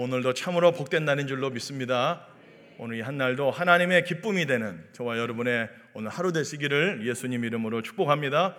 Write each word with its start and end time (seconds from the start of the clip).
오늘도 0.00 0.32
참으로 0.34 0.70
복된 0.70 1.04
날인 1.04 1.26
줄로 1.26 1.50
믿습니다. 1.50 2.24
오늘 2.78 2.98
이 2.98 3.00
한 3.00 3.18
날도 3.18 3.50
하나님의 3.50 4.04
기쁨이 4.04 4.46
되는 4.46 4.80
저와 4.92 5.18
여러분의 5.18 5.68
오늘 5.92 6.08
하루 6.08 6.32
되시기를 6.32 7.04
예수님 7.04 7.44
이름으로 7.44 7.82
축복합니다. 7.82 8.54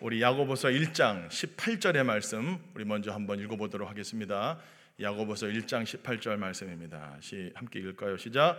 우리 0.00 0.22
야고보서 0.22 0.68
1장 0.68 1.28
18절의 1.28 2.02
말씀 2.04 2.58
우리 2.74 2.86
먼저 2.86 3.12
한번 3.12 3.40
읽어보도록 3.40 3.90
하겠습니다. 3.90 4.58
야고보서 5.02 5.48
1장 5.48 5.84
18절 5.84 6.38
말씀입니다. 6.38 7.14
시 7.20 7.52
함께 7.54 7.80
읽을까요? 7.80 8.16
시작. 8.16 8.56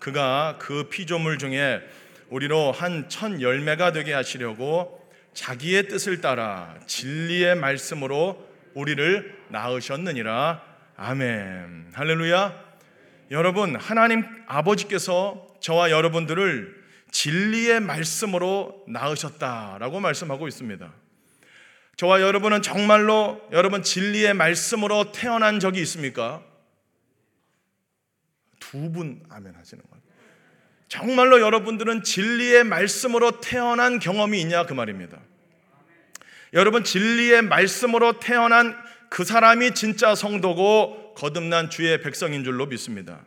그가 0.00 0.58
그 0.60 0.90
피조물 0.90 1.38
중에 1.38 1.80
우리로 2.28 2.72
한 2.72 3.08
천 3.08 3.40
열매가 3.40 3.92
되게 3.92 4.12
하시려고 4.12 5.02
자기의 5.32 5.88
뜻을 5.88 6.20
따라 6.20 6.78
진리의 6.86 7.54
말씀으로 7.56 8.46
우리를 8.74 9.34
낳으셨느니라. 9.48 10.67
아멘. 11.00 11.92
할렐루야. 11.94 12.64
여러분, 13.30 13.76
하나님 13.76 14.24
아버지께서 14.48 15.46
저와 15.60 15.92
여러분들을 15.92 16.76
진리의 17.12 17.78
말씀으로 17.78 18.84
낳으셨다라고 18.88 20.00
말씀하고 20.00 20.48
있습니다. 20.48 20.92
저와 21.96 22.20
여러분은 22.20 22.62
정말로 22.62 23.40
여러분 23.52 23.84
진리의 23.84 24.34
말씀으로 24.34 25.12
태어난 25.12 25.60
적이 25.60 25.82
있습니까? 25.82 26.42
두 28.58 28.90
분 28.90 29.22
아멘 29.30 29.54
하시는 29.54 29.82
거예요. 29.88 30.02
정말로 30.88 31.40
여러분들은 31.40 32.02
진리의 32.02 32.64
말씀으로 32.64 33.40
태어난 33.40 34.00
경험이 34.00 34.40
있냐 34.40 34.66
그 34.66 34.74
말입니다. 34.74 35.20
여러분 36.54 36.82
진리의 36.82 37.42
말씀으로 37.42 38.18
태어난 38.18 38.87
그 39.08 39.24
사람이 39.24 39.74
진짜 39.74 40.14
성도고 40.14 41.14
거듭난 41.16 41.70
주의 41.70 42.00
백성인 42.00 42.44
줄로 42.44 42.66
믿습니다. 42.66 43.20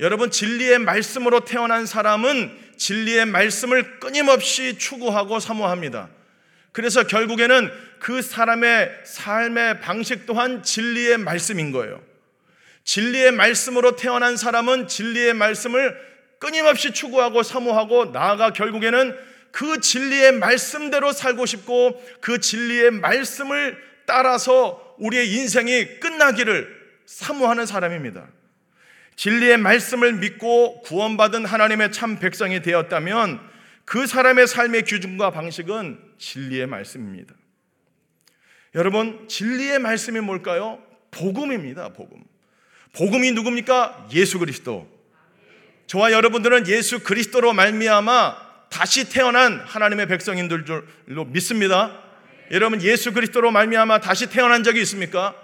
여러분 0.00 0.30
진리의 0.30 0.80
말씀으로 0.80 1.44
태어난 1.44 1.86
사람은 1.86 2.64
진리의 2.76 3.26
말씀을 3.26 4.00
끊임없이 4.00 4.78
추구하고 4.78 5.38
사모합니다. 5.38 6.08
그래서 6.72 7.04
결국에는 7.04 7.70
그 8.00 8.20
사람의 8.20 8.90
삶의 9.04 9.80
방식 9.80 10.26
또한 10.26 10.62
진리의 10.62 11.18
말씀인 11.18 11.70
거예요. 11.70 12.02
진리의 12.82 13.32
말씀으로 13.32 13.96
태어난 13.96 14.36
사람은 14.36 14.88
진리의 14.88 15.34
말씀을 15.34 15.96
끊임없이 16.38 16.92
추구하고 16.92 17.42
사모하고 17.42 18.06
나아가 18.06 18.52
결국에는 18.52 19.16
그 19.52 19.80
진리의 19.80 20.32
말씀대로 20.32 21.12
살고 21.12 21.46
싶고 21.46 22.04
그 22.20 22.40
진리의 22.40 22.90
말씀을 22.90 23.78
따라서 24.04 24.83
우리의 24.98 25.32
인생이 25.32 26.00
끝나기를 26.00 26.84
사모하는 27.06 27.66
사람입니다. 27.66 28.28
진리의 29.16 29.58
말씀을 29.58 30.14
믿고 30.14 30.82
구원받은 30.82 31.44
하나님의 31.44 31.92
참 31.92 32.18
백성이 32.18 32.62
되었다면 32.62 33.40
그 33.84 34.06
사람의 34.06 34.46
삶의 34.46 34.84
기준과 34.84 35.30
방식은 35.30 36.00
진리의 36.18 36.66
말씀입니다. 36.66 37.34
여러분, 38.74 39.28
진리의 39.28 39.78
말씀이 39.78 40.20
뭘까요? 40.20 40.82
복음입니다, 41.10 41.90
복음. 41.90 42.24
복음이 42.92 43.32
누굽니까? 43.32 44.08
예수 44.12 44.38
그리스도. 44.38 44.88
저와 45.86 46.12
여러분들은 46.12 46.66
예수 46.66 47.00
그리스도로 47.00 47.52
말미암아 47.52 48.68
다시 48.70 49.08
태어난 49.08 49.60
하나님의 49.60 50.06
백성인들 50.08 50.64
줄로 50.64 51.24
믿습니다. 51.26 52.03
여러분 52.50 52.82
예수 52.82 53.12
그리스도로 53.12 53.50
말미암아 53.50 54.00
다시 54.00 54.28
태어난 54.28 54.62
적이 54.62 54.82
있습니까? 54.82 55.34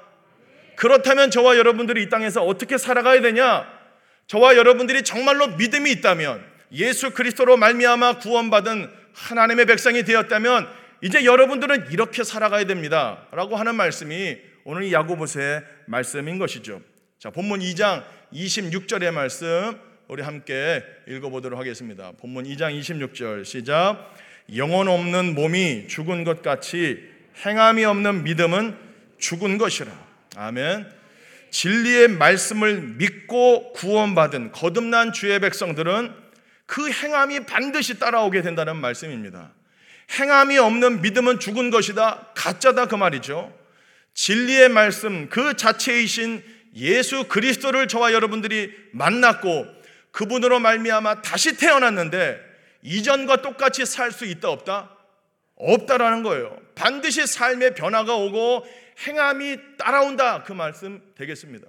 그렇다면 0.76 1.30
저와 1.30 1.56
여러분들이 1.56 2.02
이 2.02 2.08
땅에서 2.08 2.42
어떻게 2.42 2.78
살아가야 2.78 3.20
되냐? 3.20 3.66
저와 4.26 4.56
여러분들이 4.56 5.02
정말로 5.02 5.48
믿음이 5.56 5.90
있다면 5.92 6.44
예수 6.72 7.10
그리스도로 7.10 7.56
말미암아 7.56 8.18
구원받은 8.18 8.90
하나님의 9.12 9.66
백성이 9.66 10.04
되었다면 10.04 10.68
이제 11.02 11.24
여러분들은 11.24 11.90
이렇게 11.90 12.22
살아가야 12.22 12.64
됩니다라고 12.64 13.56
하는 13.56 13.74
말씀이 13.74 14.38
오늘 14.64 14.84
이 14.84 14.92
야고보서의 14.92 15.62
말씀인 15.86 16.38
것이죠. 16.38 16.80
자, 17.18 17.30
본문 17.30 17.60
2장 17.60 18.04
26절의 18.32 19.10
말씀 19.10 19.78
우리 20.08 20.22
함께 20.22 20.82
읽어보도록 21.08 21.58
하겠습니다. 21.58 22.12
본문 22.18 22.44
2장 22.44 22.78
26절 22.78 23.44
시작. 23.44 24.14
영혼 24.56 24.88
없는 24.88 25.34
몸이 25.34 25.88
죽은 25.88 26.24
것 26.24 26.42
같이 26.42 26.98
행함이 27.44 27.84
없는 27.84 28.24
믿음은 28.24 28.76
죽은 29.18 29.58
것이라. 29.58 29.92
아멘. 30.36 30.86
진리의 31.50 32.08
말씀을 32.08 32.80
믿고 32.96 33.72
구원받은 33.72 34.52
거듭난 34.52 35.12
주의 35.12 35.38
백성들은 35.38 36.14
그 36.66 36.90
행함이 36.90 37.46
반드시 37.46 37.98
따라오게 37.98 38.42
된다는 38.42 38.76
말씀입니다. 38.76 39.52
행함이 40.18 40.58
없는 40.58 41.02
믿음은 41.02 41.40
죽은 41.40 41.70
것이다. 41.70 42.28
가짜다 42.34 42.86
그 42.86 42.94
말이죠. 42.94 43.52
진리의 44.14 44.68
말씀 44.68 45.28
그 45.28 45.56
자체이신 45.56 46.42
예수 46.76 47.24
그리스도를 47.24 47.88
저와 47.88 48.12
여러분들이 48.12 48.72
만났고 48.92 49.66
그분으로 50.12 50.60
말미암아 50.60 51.22
다시 51.22 51.56
태어났는데 51.56 52.49
이전과 52.82 53.42
똑같이 53.42 53.84
살 53.86 54.12
수 54.12 54.24
있다 54.24 54.50
없다? 54.50 54.96
없다라는 55.56 56.22
거예요. 56.22 56.56
반드시 56.74 57.26
삶의 57.26 57.74
변화가 57.74 58.16
오고 58.16 58.66
행함이 59.06 59.76
따라온다 59.78 60.42
그 60.42 60.52
말씀 60.52 61.02
되겠습니다. 61.16 61.66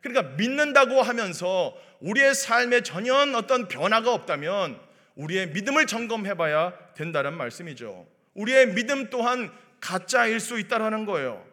그러니까 0.00 0.34
믿는다고 0.36 1.00
하면서 1.02 1.76
우리의 2.00 2.34
삶에 2.34 2.82
전혀 2.82 3.14
어떤 3.14 3.68
변화가 3.68 4.12
없다면 4.12 4.80
우리의 5.14 5.50
믿음을 5.50 5.86
점검해 5.86 6.34
봐야 6.34 6.72
된다는 6.94 7.34
말씀이죠. 7.34 8.06
우리의 8.34 8.74
믿음 8.74 9.10
또한 9.10 9.52
가짜일 9.80 10.40
수 10.40 10.58
있다라는 10.58 11.06
거예요. 11.06 11.44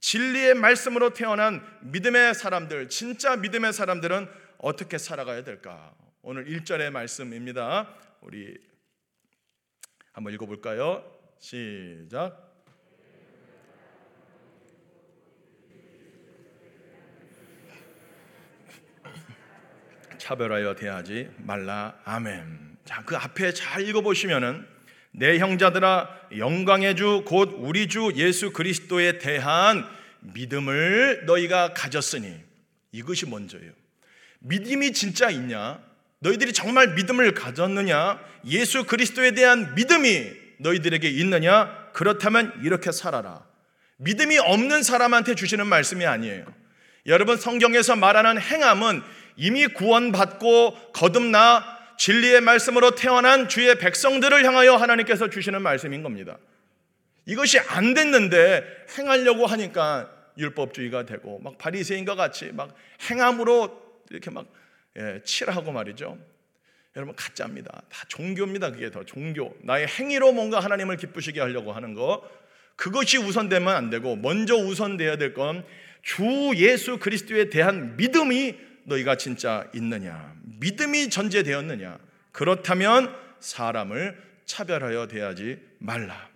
진리의 0.00 0.54
말씀으로 0.54 1.10
태어난 1.10 1.64
믿음의 1.80 2.34
사람들, 2.34 2.88
진짜 2.88 3.36
믿음의 3.36 3.72
사람들은 3.72 4.28
어떻게 4.58 4.98
살아가야 4.98 5.44
될까? 5.44 5.92
오늘 6.22 6.44
1절의 6.46 6.90
말씀입니다. 6.90 7.88
우리 8.22 8.56
한번 10.12 10.32
읽어볼까요? 10.32 11.04
시작. 11.40 12.50
차별하여 20.18 20.76
대하지 20.76 21.30
말라. 21.38 22.00
아멘. 22.04 22.76
자, 22.84 23.02
그 23.04 23.16
앞에 23.16 23.52
잘 23.52 23.82
읽어보시면은 23.88 24.66
내 25.10 25.38
형자들아 25.38 26.28
영광의 26.38 26.94
주 26.94 27.24
곧 27.26 27.56
우리 27.58 27.88
주 27.88 28.12
예수 28.14 28.52
그리스도에 28.52 29.18
대한 29.18 29.84
믿음을 30.20 31.26
너희가 31.26 31.74
가졌으니 31.74 32.40
이것이 32.92 33.28
먼저예요. 33.28 33.72
믿음이 34.38 34.92
진짜 34.92 35.28
있냐? 35.30 35.82
너희들이 36.22 36.52
정말 36.52 36.94
믿음을 36.94 37.34
가졌느냐? 37.34 38.20
예수 38.46 38.84
그리스도에 38.84 39.32
대한 39.32 39.74
믿음이 39.74 40.30
너희들에게 40.58 41.08
있느냐? 41.08 41.90
그렇다면 41.92 42.52
이렇게 42.62 42.92
살아라. 42.92 43.44
믿음이 43.98 44.38
없는 44.38 44.82
사람한테 44.82 45.34
주시는 45.34 45.66
말씀이 45.66 46.06
아니에요. 46.06 46.44
여러분 47.06 47.36
성경에서 47.36 47.96
말하는 47.96 48.40
행함은 48.40 49.02
이미 49.36 49.66
구원받고 49.66 50.92
거듭나 50.92 51.64
진리의 51.98 52.40
말씀으로 52.40 52.94
태어난 52.94 53.48
주의 53.48 53.76
백성들을 53.76 54.44
향하여 54.44 54.76
하나님께서 54.76 55.28
주시는 55.28 55.60
말씀인 55.62 56.02
겁니다. 56.02 56.38
이것이 57.26 57.58
안 57.58 57.94
됐는데 57.94 58.64
행하려고 58.96 59.46
하니까 59.46 60.10
율법주의가 60.38 61.04
되고 61.04 61.40
막 61.40 61.58
바리새인과 61.58 62.14
같이 62.14 62.50
막 62.52 62.74
행함으로 63.10 63.80
이렇게 64.10 64.30
막 64.30 64.46
예, 64.98 65.20
칠하고 65.24 65.72
말이죠. 65.72 66.18
여러분 66.96 67.14
가짜입니다. 67.16 67.82
다 67.88 68.04
종교입니다. 68.08 68.70
그게 68.72 68.90
더 68.90 69.04
종교. 69.04 69.56
나의 69.62 69.86
행위로 69.86 70.32
뭔가 70.32 70.60
하나님을 70.60 70.96
기쁘시게 70.98 71.40
하려고 71.40 71.72
하는 71.72 71.94
거. 71.94 72.28
그것이 72.76 73.18
우선되면 73.18 73.74
안 73.74 73.90
되고 73.90 74.16
먼저 74.16 74.54
우선돼야 74.56 75.16
될 75.16 75.34
건 75.34 75.64
주 76.02 76.50
예수 76.56 76.98
그리스도에 76.98 77.48
대한 77.48 77.96
믿음이 77.96 78.56
너희가 78.86 79.16
진짜 79.16 79.70
있느냐? 79.72 80.34
믿음이 80.58 81.10
전제되었느냐? 81.10 81.96
그렇다면 82.32 83.14
사람을 83.38 84.20
차별하여 84.44 85.06
대하지 85.06 85.60
말라. 85.78 86.28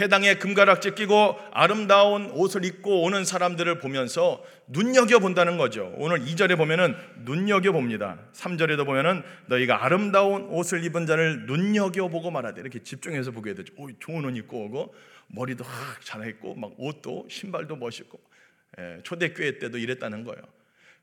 회당에 0.00 0.34
금가락지 0.34 0.94
끼고 0.94 1.36
아름다운 1.52 2.30
옷을 2.30 2.64
입고 2.64 3.02
오는 3.02 3.24
사람들을 3.24 3.78
보면서 3.78 4.44
눈여겨 4.68 5.18
본다는 5.18 5.58
거죠. 5.58 5.92
오늘 5.96 6.20
2절에 6.20 6.56
보면은 6.56 6.94
눈여겨 7.24 7.72
봅니다. 7.72 8.18
3절에도 8.32 8.86
보면은 8.86 9.22
너희가 9.46 9.84
아름다운 9.84 10.44
옷을 10.50 10.84
입은 10.84 11.06
자를 11.06 11.46
눈여겨 11.46 12.08
보고 12.08 12.30
말하되 12.30 12.60
이렇게 12.60 12.82
집중해서 12.82 13.32
보게 13.32 13.54
되죠. 13.54 13.74
오, 13.76 13.88
좋은 13.98 14.24
옷 14.24 14.36
입고 14.36 14.66
오고 14.66 14.94
머리도 15.28 15.64
확 15.64 16.04
잘했고 16.04 16.54
막 16.54 16.72
옷도 16.76 17.26
신발도 17.28 17.76
멋있고 17.76 18.20
예, 18.78 19.00
초대교회 19.02 19.58
때도 19.58 19.78
이랬다는 19.78 20.24
거예요. 20.24 20.42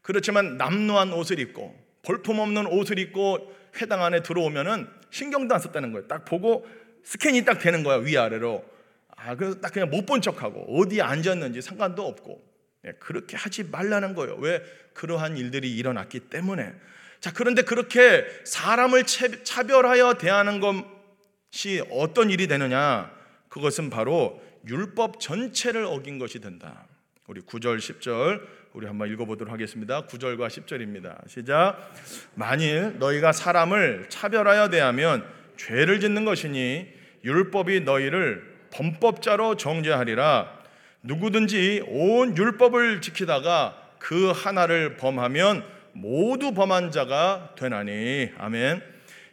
그렇지만 0.01 0.57
남루한 0.57 1.11
옷을 1.13 1.39
입고 1.39 1.75
볼품없는 2.03 2.67
옷을 2.67 2.99
입고 2.99 3.53
회당 3.81 4.03
안에 4.03 4.21
들어오면은 4.21 4.87
신경도 5.09 5.53
안 5.53 5.59
썼다는 5.59 5.91
거예요. 5.91 6.07
딱 6.07 6.23
보고 6.23 6.65
스캔이 7.03 7.43
딱 7.43 7.59
되는 7.59 7.83
거야 7.83 7.97
위아래로. 7.97 8.74
아, 9.15 9.35
그래서 9.35 9.59
딱 9.59 9.73
그냥 9.73 9.89
못 9.89 10.05
본 10.05 10.21
척하고 10.21 10.79
어디에 10.79 11.01
앉았는지 11.01 11.61
상관도 11.61 12.05
없고 12.05 12.43
예, 12.85 12.91
그렇게 12.99 13.35
하지 13.35 13.63
말라는 13.63 14.13
거예요. 14.13 14.35
왜 14.35 14.61
그러한 14.93 15.37
일들이 15.37 15.75
일어났기 15.75 16.21
때문에. 16.29 16.73
자, 17.19 17.31
그런데 17.33 17.63
그렇게 17.63 18.25
사람을 18.43 19.05
차별하여 19.05 20.15
대하는 20.15 20.59
것이 20.59 21.83
어떤 21.89 22.29
일이 22.29 22.47
되느냐? 22.47 23.11
그것은 23.49 23.89
바로 23.89 24.41
율법 24.67 25.19
전체를 25.19 25.85
어긴 25.85 26.19
것이 26.19 26.39
된다. 26.39 26.87
우리 27.27 27.41
9절, 27.41 27.77
10절 27.79 28.41
우리 28.73 28.85
한번 28.85 29.09
읽어보도록 29.11 29.51
하겠습니다. 29.51 30.05
9절과 30.05 30.47
10절입니다. 30.49 31.27
시작. 31.27 31.93
만일 32.35 32.99
너희가 32.99 33.31
사람을 33.31 34.07
차별하여 34.09 34.69
대하면 34.69 35.25
죄를 35.57 35.99
짓는 35.99 36.25
것이니 36.25 36.93
율법이 37.23 37.81
너희를 37.81 38.54
범법자로 38.71 39.57
정죄하리라. 39.57 40.51
누구든지 41.03 41.83
온 41.87 42.35
율법을 42.37 43.01
지키다가 43.01 43.81
그 43.99 44.31
하나를 44.31 44.97
범하면 44.97 45.63
모두 45.93 46.53
범한 46.53 46.91
자가 46.91 47.53
되나니. 47.57 48.31
아멘. 48.37 48.81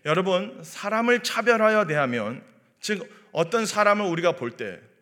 여러분, 0.04 0.58
사람을 0.62 1.22
차별하여 1.22 1.86
대하면 1.86 2.42
즉 2.80 3.08
어떤 3.32 3.66
사람을 3.66 4.06
우리가 4.06 4.32
볼 4.32 4.56
때 4.56 4.92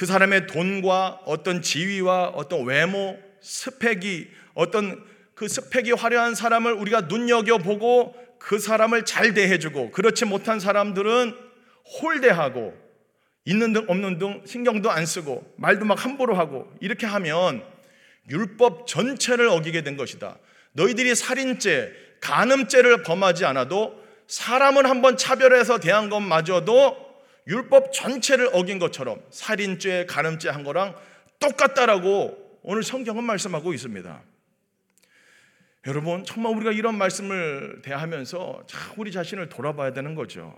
그 0.00 0.06
사람의 0.06 0.46
돈과 0.46 1.20
어떤 1.26 1.60
지위와 1.60 2.28
어떤 2.28 2.64
외모, 2.64 3.18
스펙이 3.42 4.30
어떤 4.54 5.04
그 5.34 5.46
스펙이 5.46 5.92
화려한 5.92 6.34
사람을 6.34 6.72
우리가 6.72 7.02
눈여겨보고 7.02 8.14
그 8.38 8.58
사람을 8.58 9.04
잘 9.04 9.34
대해주고 9.34 9.90
그렇지 9.90 10.24
못한 10.24 10.58
사람들은 10.58 11.36
홀대하고 12.00 12.74
있는 13.44 13.72
등 13.72 13.84
없는 13.88 14.18
등 14.18 14.42
신경도 14.46 14.90
안 14.90 15.06
쓰고 15.06 15.54
말도 15.56 15.84
막 15.84 16.04
함부로 16.04 16.34
하고 16.34 16.70
이렇게 16.80 17.06
하면 17.06 17.64
율법 18.28 18.86
전체를 18.86 19.48
어기게 19.48 19.82
된 19.82 19.96
것이다. 19.96 20.38
너희들이 20.72 21.14
살인죄, 21.14 21.92
간음죄를 22.20 23.02
범하지 23.02 23.44
않아도 23.46 24.00
사람을 24.28 24.88
한번 24.88 25.16
차별해서 25.16 25.78
대한 25.78 26.08
것마저도 26.10 27.10
율법 27.48 27.92
전체를 27.92 28.50
어긴 28.52 28.78
것처럼 28.78 29.20
살인죄, 29.30 30.06
간음죄 30.06 30.50
한 30.50 30.62
거랑 30.62 30.94
똑같다라고 31.40 32.60
오늘 32.62 32.82
성경은 32.82 33.24
말씀하고 33.24 33.72
있습니다. 33.72 34.22
여러분, 35.86 36.24
정말 36.24 36.54
우리가 36.54 36.72
이런 36.72 36.98
말씀을 36.98 37.80
대하면서 37.82 38.66
우리 38.98 39.10
자신을 39.10 39.48
돌아봐야 39.48 39.94
되는 39.94 40.14
거죠. 40.14 40.54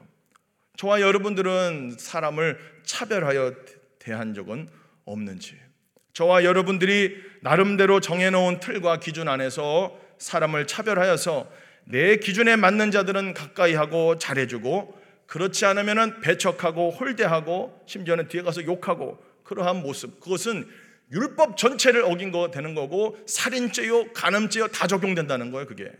저와 0.77 1.01
여러분들은 1.01 1.97
사람을 1.99 2.59
차별하여 2.85 3.55
대한 3.99 4.35
적은 4.35 4.69
없는지, 5.05 5.57
저와 6.13 6.45
여러분들이 6.45 7.17
나름대로 7.41 8.01
정해놓은 8.01 8.61
틀과 8.61 9.01
기준 9.01 9.29
안에서 9.29 9.99
사람을 10.19 10.67
차별하여서 10.67 11.51
내 11.85 12.17
기준에 12.17 12.57
맞는 12.57 12.91
자들은 12.91 13.35
가까이 13.35 13.75
하고 13.75 14.19
잘해주고 14.19 15.01
그렇지 15.27 15.65
않으면 15.65 16.21
배척하고 16.21 16.91
홀대하고 16.91 17.83
심지어는 17.87 18.29
뒤에 18.29 18.43
가서 18.43 18.65
욕하고 18.65 19.19
그러한 19.43 19.83
모습 19.83 20.21
그것은 20.21 20.69
율법 21.11 21.57
전체를 21.57 22.05
어긴 22.05 22.31
거 22.31 22.51
되는 22.51 22.75
거고 22.75 23.19
살인죄요 23.27 24.13
간음죄요 24.13 24.69
다 24.69 24.87
적용된다는 24.87 25.51
거예요 25.51 25.67
그게. 25.67 25.91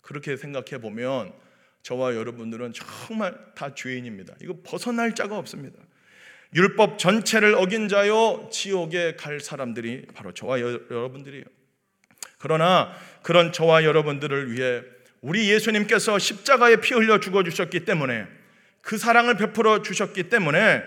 그렇게 0.00 0.36
생각해 0.36 0.80
보면 0.80 1.32
저와 1.82 2.14
여러분들은 2.14 2.72
정말 2.72 3.36
다 3.54 3.74
죄인입니다. 3.74 4.34
이거 4.42 4.56
벗어날 4.62 5.14
자가 5.14 5.38
없습니다. 5.38 5.78
율법 6.54 6.98
전체를 6.98 7.54
어긴 7.54 7.88
자요 7.88 8.48
지옥에 8.52 9.14
갈 9.16 9.40
사람들이 9.40 10.06
바로 10.14 10.32
저와 10.32 10.60
여, 10.60 10.80
러분들이에요. 10.88 11.44
그러나 12.38 12.92
그런 13.22 13.52
저와 13.52 13.84
여러분들을 13.84 14.52
위해 14.52 14.82
우리 15.20 15.50
예수님께서 15.50 16.18
십자가에 16.18 16.76
피 16.76 16.94
흘려 16.94 17.20
죽어 17.20 17.44
주셨기 17.44 17.84
때문에 17.84 18.26
그 18.80 18.98
사랑을 18.98 19.36
베풀어 19.36 19.82
주셨기 19.82 20.24
때문에 20.24 20.82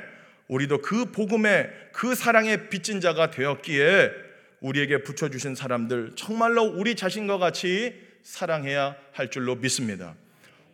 우리도 0.47 0.81
그 0.81 1.11
복음의 1.11 1.69
그 1.93 2.15
사랑의 2.15 2.69
빚진 2.69 2.99
자가 2.99 3.29
되었기에 3.31 4.11
우리에게 4.59 5.03
붙여 5.03 5.29
주신 5.29 5.55
사람들 5.55 6.13
정말로 6.15 6.63
우리 6.63 6.95
자신과 6.95 7.37
같이 7.37 7.93
사랑해야 8.23 8.95
할 9.11 9.29
줄로 9.29 9.55
믿습니다. 9.55 10.15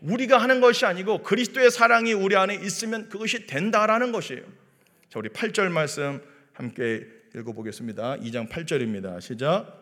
우리가 0.02 0.38
하는 0.38 0.62
것이 0.62 0.86
아니고 0.86 1.24
그리스도의 1.24 1.72
사랑이 1.72 2.14
우리 2.14 2.36
안에 2.36 2.56
있으면 2.56 3.10
그것이 3.10 3.48
된다라는 3.48 4.12
것이에요. 4.12 4.44
자, 5.10 5.20
우리 5.20 5.30
8절 5.30 5.70
말씀 5.70 6.22
함께 6.54 7.06
읽어 7.36 7.54
보겠습니다. 7.54 8.18
2장 8.18 8.50
8절입니다. 8.50 9.20
시작. 9.22 9.80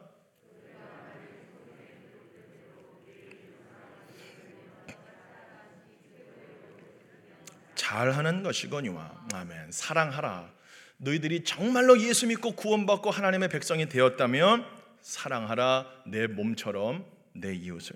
잘하는 7.75 8.43
것이거니와 8.43 9.27
아멘 9.33 9.71
사랑하라 9.71 10.51
너희들이 10.97 11.45
정말로 11.45 11.97
예수 12.01 12.27
믿고 12.27 12.51
구원받고 12.51 13.11
하나님의 13.11 13.47
백성이 13.47 13.87
되었다면 13.87 14.65
사랑하라 15.01 15.85
내 16.07 16.27
몸처럼 16.27 17.05
내 17.33 17.53
이웃을 17.55 17.95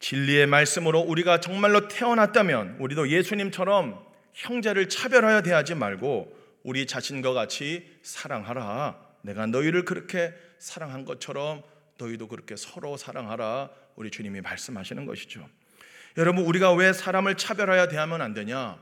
진리의 0.00 0.46
말씀으로 0.46 1.00
우리가 1.00 1.40
정말로 1.40 1.88
태어났다면 1.88 2.76
우리도 2.78 3.08
예수님처럼 3.08 4.06
형제를 4.32 4.88
차별하여 4.88 5.42
대하지 5.42 5.74
말고 5.74 6.36
우리 6.62 6.86
자신과 6.86 7.32
같이 7.32 7.98
사랑하라 8.02 8.98
내가 9.22 9.46
너희를 9.46 9.84
그렇게 9.84 10.32
사랑한 10.58 11.04
것처럼 11.04 11.62
너희도 11.98 12.28
그렇게 12.28 12.56
서로 12.56 12.96
사랑하라 12.96 13.70
우리 13.96 14.10
주님이 14.10 14.40
말씀하시는 14.40 15.04
것이죠. 15.06 15.48
여러분 16.16 16.44
우리가 16.44 16.72
왜 16.74 16.92
사람을 16.92 17.36
차별하여 17.36 17.88
대하면 17.88 18.22
안 18.22 18.34
되냐? 18.34 18.78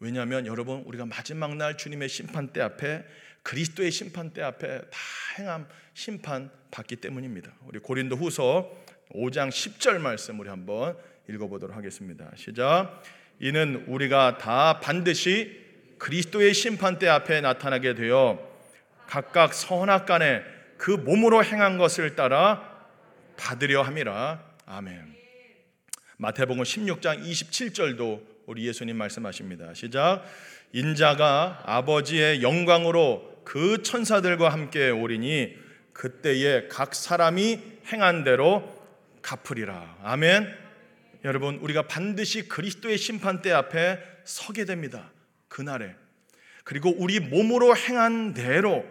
왜냐하면 0.00 0.46
여러분 0.46 0.80
우리가 0.80 1.06
마지막 1.06 1.54
날 1.56 1.76
주님의 1.76 2.08
심판대 2.08 2.60
앞에 2.60 3.04
그리스도의 3.42 3.90
심판대 3.90 4.42
앞에 4.42 4.80
다 4.80 4.98
행함 5.38 5.68
심판 5.94 6.50
받기 6.70 6.96
때문입니다. 6.96 7.52
우리 7.66 7.78
고린도 7.78 8.16
후서 8.16 8.70
5장 9.10 9.48
10절 9.48 9.98
말씀 9.98 10.38
우리 10.40 10.48
한번 10.48 10.96
읽어보도록 11.28 11.76
하겠습니다. 11.76 12.30
시작. 12.36 13.02
이는 13.40 13.84
우리가 13.86 14.38
다 14.38 14.80
반드시 14.80 15.60
그리스도의 15.98 16.54
심판대 16.54 17.08
앞에 17.08 17.40
나타나게 17.40 17.94
되어 17.94 18.38
각각 19.06 19.54
선악 19.54 20.06
간에 20.06 20.42
그 20.78 20.90
몸으로 20.90 21.44
행한 21.44 21.78
것을 21.78 22.16
따라 22.16 22.86
받으려 23.36 23.82
함이라. 23.82 24.42
아멘. 24.66 25.14
마태복음 26.16 26.62
16장 26.62 27.22
27절도 27.22 28.22
우리 28.46 28.66
예수님 28.66 28.96
말씀하십니다. 28.96 29.74
시작. 29.74 30.24
인자가 30.72 31.62
아버지의 31.64 32.42
영광으로 32.42 33.42
그 33.44 33.82
천사들과 33.82 34.48
함께 34.48 34.90
오리니 34.90 35.56
그때에 35.92 36.68
각 36.68 36.94
사람이 36.94 37.60
행한 37.92 38.24
대로 38.24 38.71
갚으리라. 39.22 39.98
아멘. 40.02 40.46
여러분, 41.24 41.56
우리가 41.56 41.82
반드시 41.82 42.48
그리스도의 42.48 42.98
심판대 42.98 43.52
앞에 43.52 44.00
서게 44.24 44.64
됩니다. 44.64 45.10
그날에. 45.48 45.94
그리고 46.64 46.94
우리 46.96 47.20
몸으로 47.20 47.76
행한 47.76 48.34
대로 48.34 48.84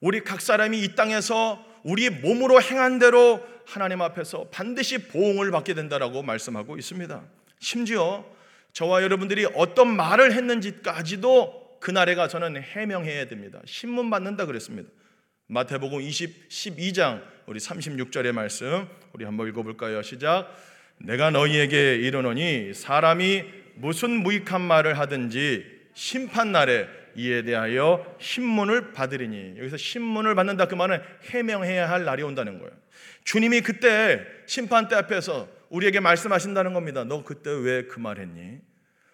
우리 0.00 0.22
각 0.22 0.40
사람이 0.40 0.82
이 0.82 0.94
땅에서 0.94 1.64
우리 1.82 2.10
몸으로 2.10 2.60
행한 2.60 2.98
대로 2.98 3.44
하나님 3.66 4.02
앞에서 4.02 4.48
반드시 4.50 5.08
보응을 5.08 5.50
받게 5.50 5.74
된다라고 5.74 6.22
말씀하고 6.22 6.76
있습니다. 6.76 7.22
심지어 7.58 8.24
저와 8.72 9.02
여러분들이 9.02 9.46
어떤 9.54 9.94
말을 9.94 10.32
했는지까지도 10.32 11.78
그날에 11.80 12.14
가서는 12.14 12.62
해명해야 12.62 13.26
됩니다. 13.26 13.60
신문 13.66 14.10
받는다 14.10 14.46
그랬습니다. 14.46 14.90
마태복음 15.46 16.00
20, 16.00 16.48
12장 16.48 17.22
우리 17.46 17.60
36절의 17.60 18.32
말씀 18.32 18.86
우리 19.12 19.24
한번 19.24 19.48
읽어볼까요? 19.48 20.00
시작. 20.02 20.48
내가 20.98 21.30
너희에게 21.30 21.96
이르노니 21.96 22.72
사람이 22.72 23.44
무슨 23.74 24.10
무익한 24.22 24.60
말을 24.62 24.98
하든지 24.98 25.66
심판 25.92 26.52
날에 26.52 26.88
이에 27.16 27.42
대하여 27.42 28.16
신문을 28.18 28.92
받으리니 28.92 29.58
여기서 29.58 29.76
신문을 29.76 30.34
받는다 30.34 30.66
그 30.66 30.74
말은 30.74 31.00
해명해야 31.30 31.88
할 31.90 32.04
날이 32.04 32.22
온다는 32.22 32.58
거예요. 32.58 32.72
주님이 33.24 33.60
그때 33.60 34.24
심판대 34.46 34.96
앞에서 34.96 35.48
우리에게 35.68 36.00
말씀하신다는 36.00 36.72
겁니다. 36.72 37.04
너 37.04 37.22
그때 37.22 37.50
왜 37.50 37.86
그 37.86 38.00
말 38.00 38.18
했니? 38.18 38.58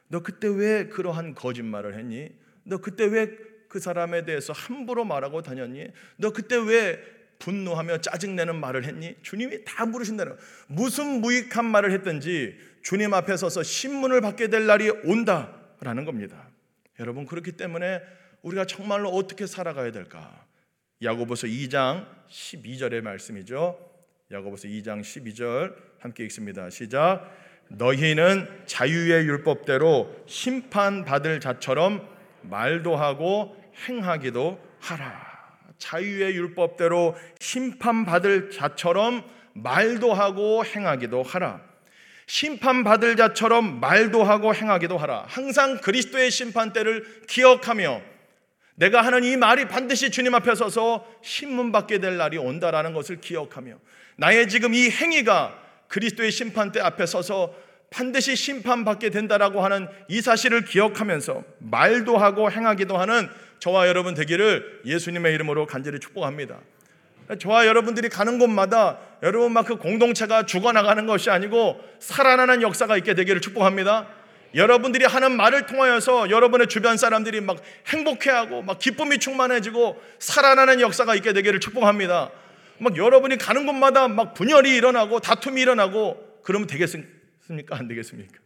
너 0.09 0.21
그때 0.23 0.49
왜 0.49 0.87
그러한 0.87 1.35
거짓말을 1.35 1.95
했니? 1.97 2.29
너 2.65 2.79
그때 2.79 3.05
왜 3.07 3.31
그 3.71 3.79
사람에 3.79 4.25
대해서 4.25 4.53
함부로 4.53 5.05
말하고 5.05 5.43
다녔니? 5.43 5.87
너 6.17 6.33
그때 6.33 6.57
왜 6.57 6.99
분노하며 7.39 7.99
짜증내는 7.99 8.57
말을 8.57 8.85
했니? 8.85 9.15
주님이 9.23 9.65
다 9.65 9.87
물으신다는 9.87 10.37
무슨 10.67 11.21
무익한 11.21 11.65
말을 11.65 11.93
했든지 11.93 12.59
주님 12.83 13.15
앞에 13.15 13.37
서서 13.37 13.63
신문을 13.63 14.21
받게 14.21 14.49
될 14.49 14.67
날이 14.67 14.91
온다라는 15.05 16.05
겁니다. 16.05 16.49
여러분 16.99 17.27
그렇기 17.27 17.53
때문에 17.53 18.03
우리가 18.43 18.65
정말로 18.67 19.09
어떻게 19.11 19.47
살아가야 19.47 19.93
될까? 19.93 20.45
야고보서 21.01 21.47
2장 21.47 22.07
12절의 22.29 23.03
말씀이죠. 23.03 23.79
야고보서 24.33 24.67
2장 24.67 25.01
12절 25.01 25.75
함께 26.01 26.25
읽습니다. 26.25 26.69
시작. 26.71 27.31
너희는 27.69 28.49
자유의 28.67 29.27
율법대로 29.27 30.25
심판받을 30.27 31.39
자처럼 31.39 32.07
말도 32.43 32.97
하고 32.97 33.60
행하기도 33.89 34.61
하라. 34.81 35.31
자유의 35.79 36.35
율법대로 36.37 37.17
심판받을 37.41 38.51
자처럼 38.51 39.25
말도 39.55 40.13
하고 40.13 40.65
행하기도 40.65 41.23
하라. 41.23 41.61
심판받을 42.27 43.17
자처럼 43.17 43.81
말도 43.81 44.23
하고 44.23 44.55
행하기도 44.55 44.97
하라. 44.97 45.25
항상 45.27 45.79
그리스도의 45.81 46.31
심판대를 46.31 47.23
기억하며 47.27 48.03
내가 48.77 49.03
하는 49.03 49.25
이 49.25 49.37
말이 49.37 49.67
반드시 49.67 50.11
주님 50.11 50.35
앞에 50.35 50.55
서서 50.55 51.07
신문받게 51.23 51.99
될 51.99 52.17
날이 52.17 52.39
온다라는 52.39 52.95
것을 52.95 53.21
기억하며 53.21 53.75
나의 54.17 54.49
지금 54.49 54.75
이 54.75 54.89
행위가 54.91 55.59
그리스도의 55.89 56.31
심판대 56.31 56.81
앞에 56.81 57.05
서서 57.05 57.55
반드시 57.91 58.37
심판받게 58.37 59.11
된다라고 59.11 59.63
하는 59.65 59.89
이 60.09 60.21
사실을 60.21 60.65
기억하면서 60.65 61.43
말도 61.59 62.17
하고 62.17 62.51
행하기도 62.51 62.97
하는 62.97 63.29
저와 63.61 63.89
여러분 63.89 64.15
되기를 64.15 64.83
예수님의 64.85 65.35
이름으로 65.35 65.67
간절히 65.67 66.01
축복합니다. 66.01 66.59
저와 67.39 67.67
여러분들이 67.67 68.09
가는 68.09 68.39
곳마다 68.39 68.99
여러분 69.23 69.53
막 69.53 69.67
그 69.67 69.77
공동체가 69.77 70.47
죽어나가는 70.47 71.07
것이 71.07 71.31
아니고 71.31 71.81
살아나는 72.01 72.63
역사가 72.63 72.97
있게 72.97 73.15
되기를 73.15 73.41
축복합니다. 73.41 74.09
여러분들이 74.55 75.05
하는 75.05 75.37
말을 75.37 75.67
통하여서 75.67 76.31
여러분의 76.31 76.67
주변 76.67 76.97
사람들이 76.97 77.41
막 77.41 77.63
행복해하고 77.87 78.63
막 78.63 78.81
기쁨이 78.81 79.19
충만해지고 79.19 80.03
살아나는 80.19 80.81
역사가 80.81 81.15
있게 81.15 81.33
되기를 81.33 81.61
축복합니다. 81.61 82.33
막 82.79 82.97
여러분이 82.97 83.39
가는 83.39 83.67
곳마다 83.67 84.09
막 84.09 84.35
분열이 84.35 84.75
일어나고 84.75 85.21
다툼이 85.21 85.61
일어나고 85.61 86.41
그러면 86.43 86.67
되겠습니까? 86.67 87.77
안 87.77 87.87
되겠습니까? 87.87 88.39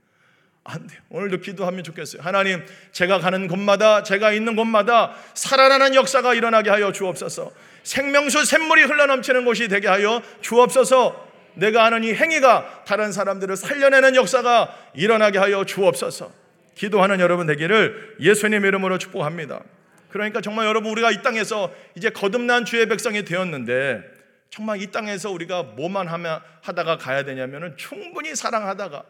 안 0.65 0.87
돼요. 0.87 0.99
오늘도 1.11 1.41
기도하면 1.41 1.85
좋겠어요. 1.85 2.23
하나님, 2.23 2.65
제가 2.93 3.19
가는 3.19 3.47
곳마다, 3.49 4.03
제가 4.03 4.33
있는 4.33 4.57
곳마다 4.57 5.15
살아나는 5.35 5.95
역사가 5.95 6.35
일어나게 6.35 6.71
하여 6.71 6.91
주옵소서. 6.91 7.53
생명수 7.83 8.47
샘물이 8.47 8.85
흘러넘치는 8.85 9.45
곳이 9.45 9.69
되게 9.69 9.89
하여 9.89 10.23
주옵소서. 10.41 11.33
내가 11.55 11.85
하는 11.85 12.03
이 12.03 12.15
행위가 12.15 12.85
다른 12.87 13.13
사람들을 13.13 13.57
살려내는 13.57 14.17
역사가 14.17 14.75
일어나게 14.95 15.39
하여 15.39 15.65
주옵소서. 15.65 16.33
기도하는 16.75 17.21
여러분 17.21 17.47
되기를 17.47 18.17
예수님 18.21 18.65
이름으로 18.65 18.99
축복합니다. 18.99 19.61
그러니까 20.09 20.41
정말 20.41 20.67
여러분 20.67 20.91
우리가 20.93 21.11
이 21.11 21.23
땅에서 21.23 21.73
이제 21.95 22.09
거듭난 22.09 22.65
주의 22.65 22.87
백성이 22.89 23.25
되었는데 23.25 24.03
정말 24.49 24.81
이 24.81 24.91
땅에서 24.91 25.31
우리가 25.31 25.63
뭐만 25.63 26.09
하면 26.09 26.41
하다가 26.63 26.97
가야 26.97 27.25
되냐면은 27.25 27.77
충분히 27.77 28.35
사랑하다가 28.35 29.05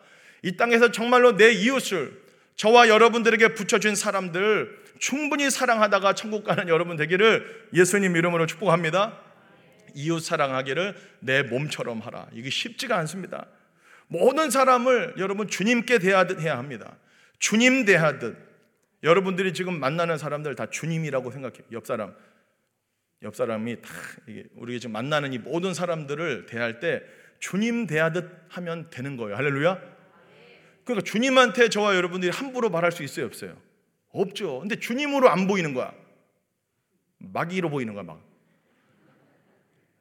이 0.45 0.59
땅에서 0.59 0.93
정말로 0.93 1.37
내 1.37 1.53
이웃을 1.53 2.23
저와 2.57 2.91
여러분들에게 2.91 3.55
붙여준 3.55 3.95
사람들 3.95 4.85
충분히 4.99 5.51
사랑하다가 5.51 6.13
천국 6.13 6.45
가는 6.45 6.69
여러분 6.69 6.97
되기를 6.99 7.69
예수님 7.73 8.15
이름으로 8.15 8.45
축복합니다. 8.45 9.19
이웃 9.95 10.21
사랑하기를 10.21 10.97
내 11.21 11.43
몸처럼 11.43 12.01
하라. 12.01 12.27
이게 12.35 12.51
쉽지가 12.51 12.97
않습니다. 12.99 13.47
모든 14.07 14.51
사람을 14.51 15.15
여러분 15.17 15.49
주님께 15.49 15.99
대하듯 15.99 16.41
해야 16.41 16.59
합니다. 16.59 16.95
주님 17.39 17.87
대하듯. 17.87 18.37
여러분들이 19.03 19.55
지금 19.55 19.81
만나는 19.81 20.19
사람들 20.19 20.55
다 20.57 20.67
주님이라고 20.69 21.31
생각해요. 21.31 21.63
옆 21.73 21.87
사람. 21.87 22.15
옆 23.23 23.35
사람이 23.35 23.81
다 23.81 23.89
우리가 24.57 24.79
지금 24.79 24.93
만나는 24.93 25.33
이 25.33 25.39
모든 25.39 25.73
사람들을 25.73 26.47
대할 26.47 26.81
때 26.81 27.03
주님 27.39 27.87
대하듯 27.87 28.31
하면 28.51 28.91
되는 28.91 29.17
거예요. 29.17 29.37
할렐루야. 29.37 29.94
그러니까 30.85 31.05
주님한테 31.05 31.69
저와 31.69 31.97
여러분들이 31.97 32.31
함부로 32.31 32.71
말할 32.71 32.93
수 32.93 33.03
있어요, 33.03 33.27
없어요? 33.27 33.57
없죠. 34.11 34.61
근데 34.61 34.77
주님으로 34.77 35.29
안 35.29 35.47
보이는 35.47 35.75
거야. 35.75 35.93
마귀로 37.19 37.71
보이는 37.71 37.95
거야, 37.95 38.05
막. 38.05 38.23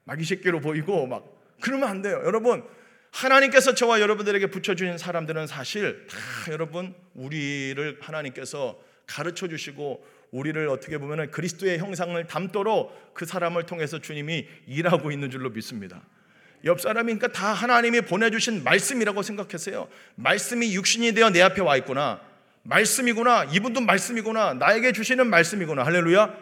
마귀 0.06 0.25
새끼로 0.25 0.60
보이고 0.60 1.08
막 1.08 1.25
그러면 1.62 1.88
안 1.88 2.02
돼요. 2.02 2.22
여러분, 2.25 2.63
하나님께서 3.12 3.74
저와 3.74 4.02
여러분들에게 4.02 4.48
붙여 4.48 4.75
주신 4.75 4.98
사람들은 4.98 5.48
사실 5.48 6.06
다 6.08 6.18
여러분 6.52 6.94
우리를 7.13 8.00
하나님께서 8.02 8.80
가르쳐 9.06 9.48
주시고 9.48 10.06
우리를 10.32 10.68
어떻게 10.68 10.98
보면 10.98 11.30
그리스도의 11.30 11.78
형상을 11.78 12.22
담도록 12.25 13.13
그 13.13 13.25
사람을 13.25 13.66
통해서 13.66 14.00
주님이 14.00 14.48
일하고 14.66 15.12
있는 15.12 15.30
줄로 15.30 15.52
믿습니다. 15.52 16.02
옆 16.65 16.79
사람이니까 16.79 17.27
다 17.29 17.51
하나님이 17.51 18.01
보내주신 18.01 18.63
말씀이라고 18.63 19.22
생각했어요. 19.22 19.88
말씀이 20.15 20.74
육신이 20.75 21.13
되어 21.13 21.29
내 21.29 21.41
앞에 21.41 21.62
와 21.62 21.75
있구나. 21.77 22.22
말씀이구나. 22.63 23.46
이분도 23.51 23.82
말씀이구나. 23.82 24.53
나에게 24.53 24.93
주시는 24.93 25.29
말씀이구나. 25.29 25.84
할렐루야. 25.84 26.34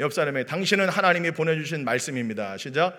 옆 0.00 0.12
사람에 0.12 0.46
당신은 0.46 0.88
하나님이 0.88 1.32
보내주신 1.32 1.84
말씀입니다. 1.84 2.56
시작. 2.56 2.96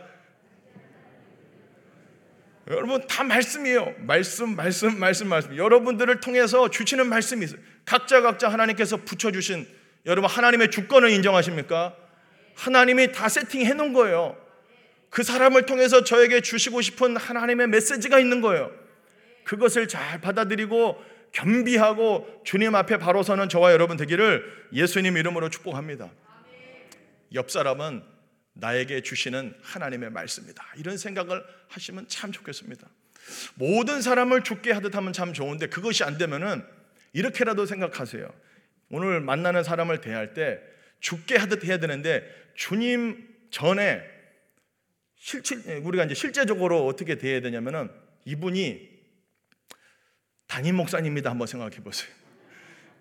여러분 2.68 3.06
다 3.08 3.24
말씀이에요. 3.24 3.94
말씀, 4.00 4.56
말씀, 4.56 5.00
말씀, 5.00 5.28
말씀. 5.28 5.56
여러분들을 5.56 6.20
통해서 6.20 6.70
주시는 6.70 7.08
말씀이 7.08 7.46
있어요. 7.46 7.60
각자 7.86 8.22
각자 8.22 8.50
하나님께서 8.50 8.98
붙여주신 8.98 9.68
여러분 10.08 10.30
하나님의 10.30 10.72
주권을 10.72 11.12
인정하십니까? 11.12 11.96
하나님이 12.56 13.12
다 13.12 13.30
세팅해 13.30 13.74
놓은 13.74 13.94
거예요. 13.94 14.36
그 15.16 15.24
사람을 15.24 15.66
통해서 15.66 16.04
저에게 16.04 16.42
주시고 16.42 16.82
싶은 16.82 17.16
하나님의 17.16 17.68
메시지가 17.68 18.20
있는 18.20 18.42
거예요. 18.42 18.70
그것을 19.46 19.88
잘 19.88 20.20
받아들이고 20.20 21.02
겸비하고 21.32 22.42
주님 22.44 22.76
앞에 22.76 22.98
바로 22.98 23.24
서는 23.24 23.48
저와 23.48 23.72
여러분 23.72 23.96
되기를 23.96 24.44
예수님 24.74 25.16
이름으로 25.16 25.50
축복합니다. 25.50 26.12
옆 27.34 27.50
사람은 27.50 28.04
나에게 28.56 29.04
주시는 29.04 29.56
하나님의 29.62 30.10
말씀이다. 30.10 30.62
이런 30.76 30.98
생각을 30.98 31.42
하시면 31.70 32.10
참 32.10 32.34
좋겠습니다. 32.34 32.86
모든 33.54 34.02
사람을 34.02 34.44
죽게 34.44 34.74
하듯 34.74 34.96
하면 34.96 35.14
참 35.14 35.32
좋은데 35.32 35.68
그것이 35.68 36.04
안 36.04 36.18
되면은 36.18 36.62
이렇게라도 37.14 37.66
생각하세요. 37.66 38.28
오늘 38.90 39.22
만나는 39.22 39.64
사람을 39.64 40.02
대할 40.02 40.34
때 40.34 40.60
죽게 41.00 41.38
하듯 41.38 41.64
해야 41.64 41.78
되는데 41.78 42.30
주님 42.56 43.34
전에 43.50 44.15
실질 45.16 45.60
우리가 45.84 46.06
이제 46.06 46.14
실제적으로 46.14 46.86
어떻게 46.86 47.18
대해야 47.18 47.42
되냐면은 47.42 47.90
이분이 48.26 48.90
담임 50.48 50.76
목사님이다 50.76 51.30
한번 51.30 51.48
생각해 51.48 51.78
보세요. 51.78 52.12